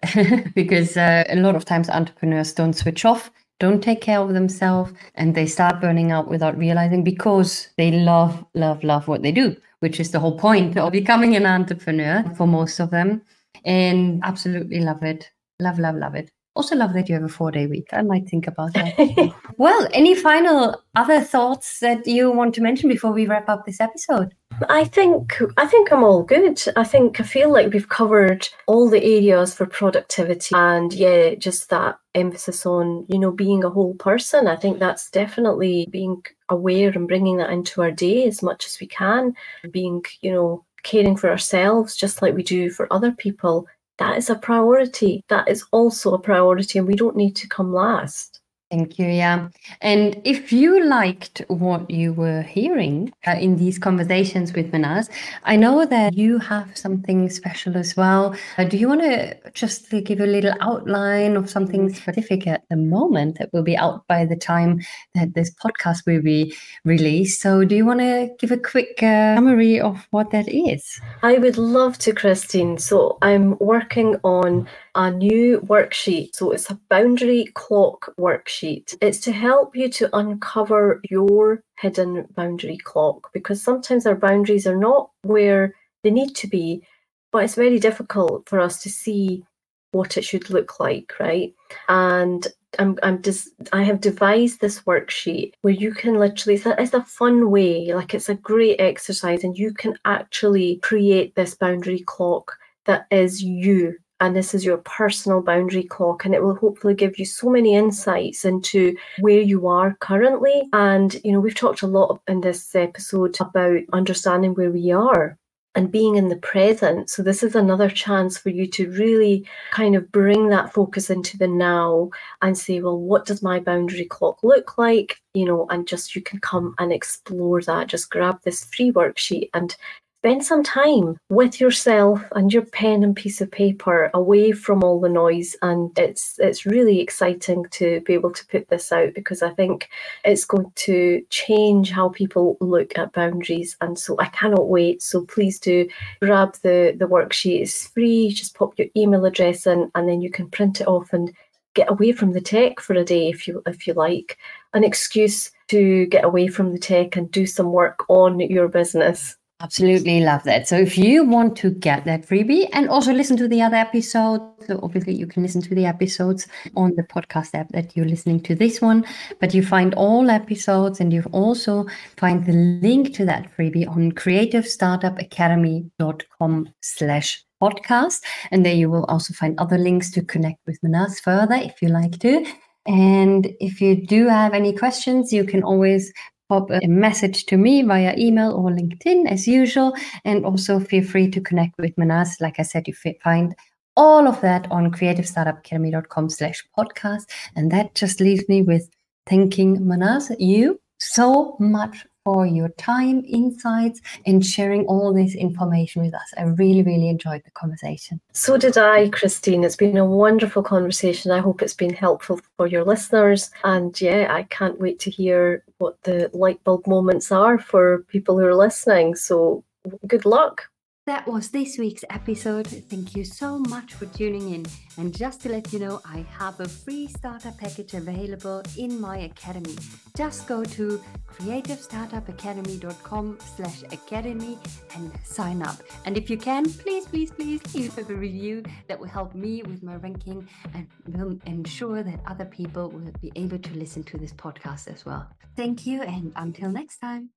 because 0.56 0.98
uh, 0.98 1.24
a 1.30 1.36
lot 1.36 1.56
of 1.56 1.66
times 1.66 1.90
entrepreneurs 1.90 2.54
don't 2.54 2.74
switch 2.74 3.06
off 3.06 3.32
don't 3.60 3.82
take 3.82 4.02
care 4.02 4.20
of 4.20 4.34
themselves 4.34 4.92
and 5.16 5.36
they 5.36 5.46
start 5.46 5.80
burning 5.80 6.12
out 6.12 6.28
without 6.28 6.58
realizing 6.58 7.04
because 7.04 7.70
they 7.78 7.92
love 7.92 8.44
love 8.56 8.84
love 8.84 9.08
what 9.08 9.22
they 9.22 9.32
do 9.32 9.56
which 9.84 10.00
is 10.00 10.12
the 10.12 10.20
whole 10.20 10.38
point 10.38 10.78
of 10.78 10.94
becoming 10.94 11.36
an 11.36 11.46
entrepreneur 11.46 12.24
for 12.38 12.48
most 12.48 12.80
of 12.80 12.90
them. 12.90 13.22
And 13.66 14.22
absolutely 14.24 14.80
love 14.80 15.04
it 15.04 15.30
love 15.60 15.78
love 15.78 15.96
love 15.96 16.16
it 16.16 16.32
also 16.56 16.76
love 16.76 16.94
that 16.94 17.10
you 17.10 17.16
have 17.16 17.24
a 17.24 17.30
four 17.30 17.52
day 17.52 17.68
week. 17.68 17.88
I 17.92 18.02
might 18.02 18.28
think 18.28 18.48
about 18.48 18.74
that. 18.74 19.34
well, 19.58 19.88
any 19.94 20.16
final 20.16 20.82
other 20.96 21.22
thoughts 21.22 21.80
that 21.80 22.06
you 22.06 22.32
want 22.32 22.54
to 22.56 22.62
mention 22.62 22.90
before 22.90 23.12
we 23.12 23.26
wrap 23.26 23.50
up 23.50 23.66
this 23.66 23.82
episode? 23.82 24.34
I 24.70 24.84
think 24.86 25.42
I 25.58 25.66
think 25.66 25.92
I'm 25.92 26.04
all 26.04 26.24
good. 26.24 26.62
I 26.76 26.84
think 26.84 27.20
I 27.20 27.24
feel 27.24 27.52
like 27.52 27.74
we've 27.74 27.90
covered 27.90 28.48
all 28.68 28.90
the 28.90 29.04
areas 29.04 29.56
for 29.56 29.66
productivity 29.66 30.54
and 30.56 30.94
yeah, 30.94 31.34
just 31.36 31.70
that 31.70 31.98
emphasis 32.14 32.66
on, 32.66 33.06
you 33.10 33.18
know, 33.18 33.32
being 33.32 33.64
a 33.64 33.70
whole 33.70 33.96
person. 33.96 34.48
I 34.48 34.56
think 34.56 34.80
that's 34.80 35.10
definitely 35.10 35.88
being 35.90 36.24
aware 36.50 36.92
and 36.92 37.08
bringing 37.08 37.38
that 37.38 37.50
into 37.50 37.82
our 37.82 37.92
day 37.92 38.28
as 38.28 38.44
much 38.44 38.68
as 38.68 38.80
we 38.80 38.86
can, 38.86 39.34
being, 39.72 40.04
you 40.22 40.32
know, 40.32 40.64
caring 40.84 41.16
for 41.16 41.30
ourselves 41.30 41.96
just 41.96 42.22
like 42.22 42.36
we 42.36 42.44
do 42.44 42.70
for 42.70 42.92
other 42.92 43.12
people 43.12 43.66
that 44.00 44.18
is 44.18 44.30
a 44.30 44.36
priority. 44.36 45.24
That 45.30 45.50
is 45.50 45.66
also 45.72 46.16
a 46.16 46.20
priority, 46.20 46.80
and 46.80 46.88
we 46.88 46.96
don't 46.96 47.18
need 47.18 47.36
to 47.38 47.50
come 47.50 47.74
last. 47.74 48.42
Thank 48.74 48.98
you. 48.98 49.06
Yeah. 49.06 49.50
And 49.82 50.20
if 50.24 50.52
you 50.52 50.84
liked 50.84 51.44
what 51.48 51.92
you 51.92 52.12
were 52.12 52.42
hearing 52.42 53.14
uh, 53.28 53.36
in 53.40 53.58
these 53.58 53.78
conversations 53.78 54.52
with 54.52 54.72
Mahnaz, 54.72 55.12
I 55.44 55.58
know 55.58 55.86
that 55.86 56.16
you 56.16 56.40
have 56.40 56.76
something 56.76 57.30
special 57.30 57.78
as 57.78 57.96
well. 57.96 58.36
Uh, 58.58 58.64
do 58.64 58.78
you 58.78 58.88
want 58.88 59.02
to 59.02 59.38
just 59.52 59.92
give 59.92 60.20
a 60.20 60.26
little 60.26 60.56
outline 60.60 61.36
of 61.36 61.52
something 61.52 61.94
specific 61.94 62.48
at 62.48 62.64
the 62.72 62.76
moment 62.76 63.38
that 63.38 63.54
will 63.54 63.62
be 63.62 63.78
out 63.78 64.08
by 64.08 64.26
the 64.26 64.36
time 64.36 64.82
that 65.14 65.36
this 65.36 65.54
podcast 65.54 66.08
will 66.08 66.24
be 66.24 66.56
released? 66.84 67.42
So, 67.42 67.64
do 67.64 67.76
you 67.76 67.86
want 67.86 68.00
to 68.00 68.32
give 68.40 68.50
a 68.50 68.58
quick 68.58 69.04
uh, 69.04 69.36
summary 69.36 69.80
of 69.80 70.08
what 70.10 70.32
that 70.32 70.48
is? 70.50 71.00
I 71.22 71.38
would 71.38 71.60
love 71.60 72.00
to, 72.00 72.12
Christine. 72.12 72.80
So, 72.80 73.20
I'm 73.22 73.56
working 73.60 74.16
on 74.24 74.68
a 74.96 75.10
new 75.12 75.60
worksheet. 75.62 76.36
So 76.36 76.52
it's 76.52 76.70
a 76.70 76.80
boundary 76.90 77.46
clock 77.54 78.14
worksheet. 78.20 78.63
It's 79.02 79.20
to 79.22 79.32
help 79.32 79.76
you 79.76 79.90
to 79.90 80.16
uncover 80.16 81.02
your 81.10 81.64
hidden 81.80 82.28
boundary 82.36 82.78
clock 82.78 83.30
because 83.34 83.62
sometimes 83.62 84.06
our 84.06 84.16
boundaries 84.16 84.66
are 84.68 84.78
not 84.78 85.10
where 85.24 85.76
they 86.04 86.12
need 86.12 86.36
to 86.36 86.48
be, 86.48 86.86
but 87.32 87.44
it's 87.44 87.56
very 87.56 87.80
difficult 87.80 88.48
for 88.48 88.60
us 88.60 88.82
to 88.84 88.90
see 88.90 89.44
what 89.92 90.18
it 90.18 90.24
should 90.24 90.50
look 90.50 90.80
like, 90.80 91.14
right? 91.20 91.54
And 91.88 92.48
I'm, 92.80 92.98
I'm 93.04 93.22
just, 93.22 93.50
I 93.72 93.84
have 93.84 94.02
devised 94.02 94.60
this 94.60 94.82
worksheet 94.82 95.54
where 95.62 95.74
you 95.74 95.94
can 95.94 96.18
literally, 96.20 96.56
it's 96.56 96.66
a, 96.66 96.82
it's 96.82 96.94
a 96.94 97.04
fun 97.04 97.52
way, 97.52 97.94
like 97.94 98.14
it's 98.14 98.30
a 98.30 98.36
great 98.36 98.80
exercise, 98.80 99.44
and 99.44 99.58
you 99.58 99.74
can 99.74 99.98
actually 100.06 100.78
create 100.78 101.36
this 101.36 101.54
boundary 101.54 102.00
clock 102.00 102.58
that 102.86 103.06
is 103.12 103.42
you 103.44 103.96
and 104.20 104.36
this 104.36 104.54
is 104.54 104.64
your 104.64 104.78
personal 104.78 105.42
boundary 105.42 105.84
clock 105.84 106.26
and 106.26 106.34
it 106.34 106.44
will 106.44 106.56
hopefully 106.56 106.94
give 106.94 107.20
you 107.20 107.26
so 107.26 107.50
many 107.50 107.76
insights 107.76 108.46
into 108.46 108.96
where 109.20 109.42
you 109.42 109.68
are 109.68 109.98
currently 110.00 110.64
and 110.74 111.20
you 111.24 111.32
know 111.32 111.40
we've 111.40 111.56
talked 111.56 111.82
a 111.82 111.88
lot 111.88 112.22
in 112.28 112.42
this 112.42 112.74
episode 112.76 113.36
about 113.40 113.82
understanding 113.92 114.54
where 114.54 114.72
we 114.72 114.92
are 114.92 115.38
and 115.76 115.92
being 115.92 116.16
in 116.16 116.30
the 116.30 116.36
present. 116.36 117.10
So, 117.10 117.24
this 117.24 117.44
is 117.44 117.56
another 117.56 117.90
chance 117.90 118.38
for 118.38 118.50
you 118.50 118.68
to 118.68 118.92
really 118.92 119.46
kind 119.72 119.96
of 119.96 120.12
bring 120.12 120.50
that 120.50 120.74
focus 120.74 121.10
into 121.10 121.38
the 121.38 121.48
now 121.48 122.10
and 122.42 122.58
say, 122.58 122.80
well, 122.80 123.00
what 123.00 123.26
does 123.26 123.42
my 123.42 123.60
boundary 123.60 124.06
clock 124.06 124.44
look 124.44 124.78
like? 124.78 125.20
You 125.34 125.46
know, 125.46 125.68
and 125.70 125.88
just 125.88 126.16
you 126.16 126.22
can 126.22 126.40
come 126.40 126.76
and 126.78 126.94
explore 126.94 127.62
that. 127.64 127.88
Just 127.88 128.12
grab 128.12 128.40
this 128.44 128.66
free 128.66 128.92
worksheet 128.92 129.50
and 129.54 129.76
spend 130.24 130.46
some 130.46 130.64
time 130.64 131.18
with 131.28 131.60
yourself 131.60 132.22
and 132.34 132.54
your 132.54 132.62
pen 132.62 133.04
and 133.04 133.14
piece 133.14 133.42
of 133.42 133.52
paper 133.52 134.10
away 134.14 134.54
from 134.54 134.82
all 134.82 135.02
the 135.02 135.10
noise 135.10 135.54
and 135.62 135.92
it's 136.00 136.40
it's 136.40 136.66
really 136.66 137.02
exciting 137.02 137.66
to 137.72 138.00
be 138.06 138.14
able 138.14 138.32
to 138.32 138.48
put 138.48 138.66
this 138.70 138.94
out 138.94 139.14
because 139.16 139.42
I 139.42 139.50
think 139.50 139.90
it's 140.24 140.46
going 140.46 140.72
to 140.88 141.22
change 141.30 141.92
how 141.92 142.08
people 142.08 142.56
look 142.62 142.98
at 142.98 143.12
boundaries 143.12 143.76
and 143.82 144.00
so 144.00 144.16
I 144.18 144.28
cannot 144.28 144.70
wait. 144.70 145.04
So 145.04 145.26
please 145.26 145.60
do 145.60 145.90
grab 146.22 146.56
the 146.64 146.96
the 146.98 147.06
worksheet. 147.06 147.60
It's 147.60 147.88
free. 147.90 148.30
Just 148.30 148.56
pop 148.56 148.80
your 148.80 148.88
email 148.96 149.26
address 149.26 149.68
in 149.68 149.92
and 149.94 150.08
then 150.08 150.22
you 150.22 150.32
can 150.32 150.50
print 150.50 150.80
it 150.80 150.88
off 150.88 151.12
and 151.12 151.34
get 151.74 151.92
away 151.92 152.14
from 152.14 152.32
the 152.32 152.40
tech 152.40 152.80
for 152.80 152.94
a 152.94 153.04
day 153.04 153.28
if 153.28 153.46
you 153.46 153.62
if 153.66 153.86
you 153.86 153.94
like. 153.94 154.38
An 154.74 154.86
excuse 154.86 155.52
to 155.68 156.06
get 156.06 156.24
away 156.24 156.48
from 156.48 156.72
the 156.72 156.80
tech 156.80 157.18
and 157.18 157.30
do 157.30 157.46
some 157.46 157.74
work 157.74 158.06
on 158.08 158.40
your 158.40 158.70
business 158.70 159.36
Absolutely 159.64 160.20
love 160.20 160.44
that. 160.44 160.68
So 160.68 160.76
if 160.76 160.96
you 160.98 161.24
want 161.24 161.56
to 161.58 161.72
get 161.72 162.04
that 162.04 162.28
freebie 162.28 162.68
and 162.74 162.90
also 162.90 163.14
listen 163.14 163.38
to 163.38 163.48
the 163.48 163.62
other 163.62 163.78
episodes, 163.78 164.44
so 164.68 164.78
obviously 164.84 165.16
you 165.16 165.26
can 165.26 165.42
listen 165.42 165.62
to 165.62 165.74
the 165.74 165.86
episodes 165.86 166.48
on 166.76 166.94
the 166.98 167.04
podcast 167.04 167.56
app 167.56 167.70
that 167.70 167.96
you're 167.96 168.06
listening 168.06 168.42
to 168.42 168.56
this 168.56 168.82
one, 168.82 169.06
but 169.40 169.54
you 169.54 169.66
find 169.66 169.94
all 169.94 170.30
episodes 170.30 171.00
and 171.00 171.14
you 171.14 171.24
also 171.32 171.86
find 172.18 172.46
the 172.46 172.52
link 172.52 173.16
to 173.16 173.24
that 173.24 173.50
freebie 173.56 173.88
on 173.88 174.12
creativestartupacademy.com 174.12 176.70
slash 176.82 177.42
podcast. 177.62 178.22
And 178.52 178.66
there 178.66 178.76
you 178.76 178.90
will 178.90 179.06
also 179.06 179.34
find 179.34 179.58
other 179.62 179.78
links 179.78 180.12
to 180.12 180.22
connect 180.26 180.60
with 180.68 180.78
Mahnaz 180.82 181.22
further 181.22 181.56
if 181.56 181.82
you 181.82 181.88
like 181.88 182.20
to. 182.20 182.46
And 182.86 183.48
if 183.62 183.80
you 183.80 184.06
do 184.06 184.28
have 184.28 184.54
any 184.54 184.74
questions, 184.74 185.32
you 185.32 185.46
can 185.46 185.64
always 185.64 186.12
pop 186.50 186.70
a 186.72 186.88
message 186.88 187.46
to 187.46 187.58
me 187.58 187.82
via 187.82 188.16
email 188.18 188.52
or 188.54 188.70
LinkedIn 188.70 189.28
as 189.28 189.48
usual. 189.48 189.96
And 190.26 190.46
also 190.46 190.80
feel 190.80 191.04
free 191.04 191.30
to 191.32 191.42
connect 191.42 191.78
with 191.78 191.96
Mahnaz. 191.96 192.42
Like 192.42 192.60
I 192.60 192.64
said, 192.64 192.88
you 192.88 192.94
find 193.24 193.56
all 193.96 194.28
of 194.28 194.42
that 194.42 194.70
on 194.72 194.92
creativestartupacademy.com 194.92 196.30
slash 196.30 196.64
podcast. 196.78 197.26
And 197.56 197.72
that 197.72 197.96
just 197.96 198.20
leaves 198.20 198.48
me 198.50 198.62
with 198.62 198.90
thanking 199.28 199.78
Mahnaz, 199.78 200.36
you 200.40 200.80
so 201.00 201.56
much 201.60 202.06
for 202.24 202.46
your 202.46 202.70
time, 202.70 203.24
insights, 203.28 204.02
and 204.26 204.46
sharing 204.46 204.86
all 204.86 205.14
this 205.14 205.36
information 205.36 206.02
with 206.02 206.14
us. 206.14 206.34
I 206.38 206.44
really, 206.44 206.84
really 206.84 207.10
enjoyed 207.10 207.44
the 207.44 207.52
conversation. 207.52 208.20
So 208.34 208.58
did 208.58 208.78
I, 208.78 209.10
Christine. 209.10 209.64
It's 209.64 209.76
been 209.76 209.98
a 209.98 210.06
wonderful 210.06 210.64
conversation. 210.64 211.32
I 211.32 211.40
hope 211.40 211.62
it's 211.62 211.74
been 211.74 211.94
helpful 211.94 212.40
for 212.58 212.68
your 212.68 212.84
listeners. 212.84 213.52
And 213.64 214.00
yeah, 214.00 214.28
I 214.30 214.44
can't 214.44 214.80
wait 214.80 215.00
to 215.00 215.10
hear 215.10 215.64
what 215.78 216.02
the 216.04 216.30
light 216.34 216.64
bulb 216.64 216.88
moments 216.88 217.32
are 217.32 217.58
for 217.58 218.06
people 218.08 218.40
who 218.40 218.46
are 218.46 218.56
listening. 218.56 219.16
So 219.16 219.64
good 220.08 220.26
luck. 220.26 220.70
That 221.06 221.28
was 221.28 221.50
this 221.50 221.78
week's 221.78 222.06
episode. 222.10 222.66
Thank 222.66 223.14
you 223.14 223.26
so 223.26 223.60
much 223.60 223.94
for 223.94 224.06
tuning 224.06 224.54
in. 224.54 224.66
And 224.96 225.14
just 225.14 225.42
to 225.42 225.50
let 225.50 225.74
you 225.74 225.80
know, 225.80 226.00
I 226.06 226.26
have 226.40 226.62
a 226.62 226.70
free 226.70 227.08
starter 227.08 227.52
package 227.58 227.94
available 227.94 228.64
in 228.78 229.02
my 229.02 229.18
academy. 229.18 229.76
Just 230.16 230.48
go 230.48 230.64
to 230.64 231.04
creativestartupacademy.com 231.28 233.38
slash 233.58 233.84
academy 233.92 234.58
and 234.96 235.12
sign 235.26 235.62
up. 235.62 235.76
And 236.06 236.18
if 236.18 236.30
you 236.30 236.38
can, 236.38 236.72
please, 236.72 237.06
please, 237.06 237.32
please 237.32 237.60
leave 237.76 237.98
a 237.98 238.04
review. 238.16 238.64
That 238.88 238.98
will 238.98 239.08
help 239.08 239.36
me 239.36 239.62
with 239.64 239.84
my 239.84 239.98
ranking 239.98 240.48
and 240.74 240.88
will 241.08 241.38
ensure 241.46 242.02
that 242.04 242.22
other 242.28 242.46
people 242.46 242.90
will 242.90 243.12
be 243.22 243.30
able 243.36 243.60
to 243.60 243.74
listen 243.74 244.04
to 244.04 244.18
this 244.18 244.32
podcast 244.32 244.88
as 244.88 245.06
well. 245.06 245.28
Thank 245.58 245.86
you 245.86 246.02
and 246.02 246.32
until 246.38 246.72
next 246.72 247.00
time. 247.00 247.32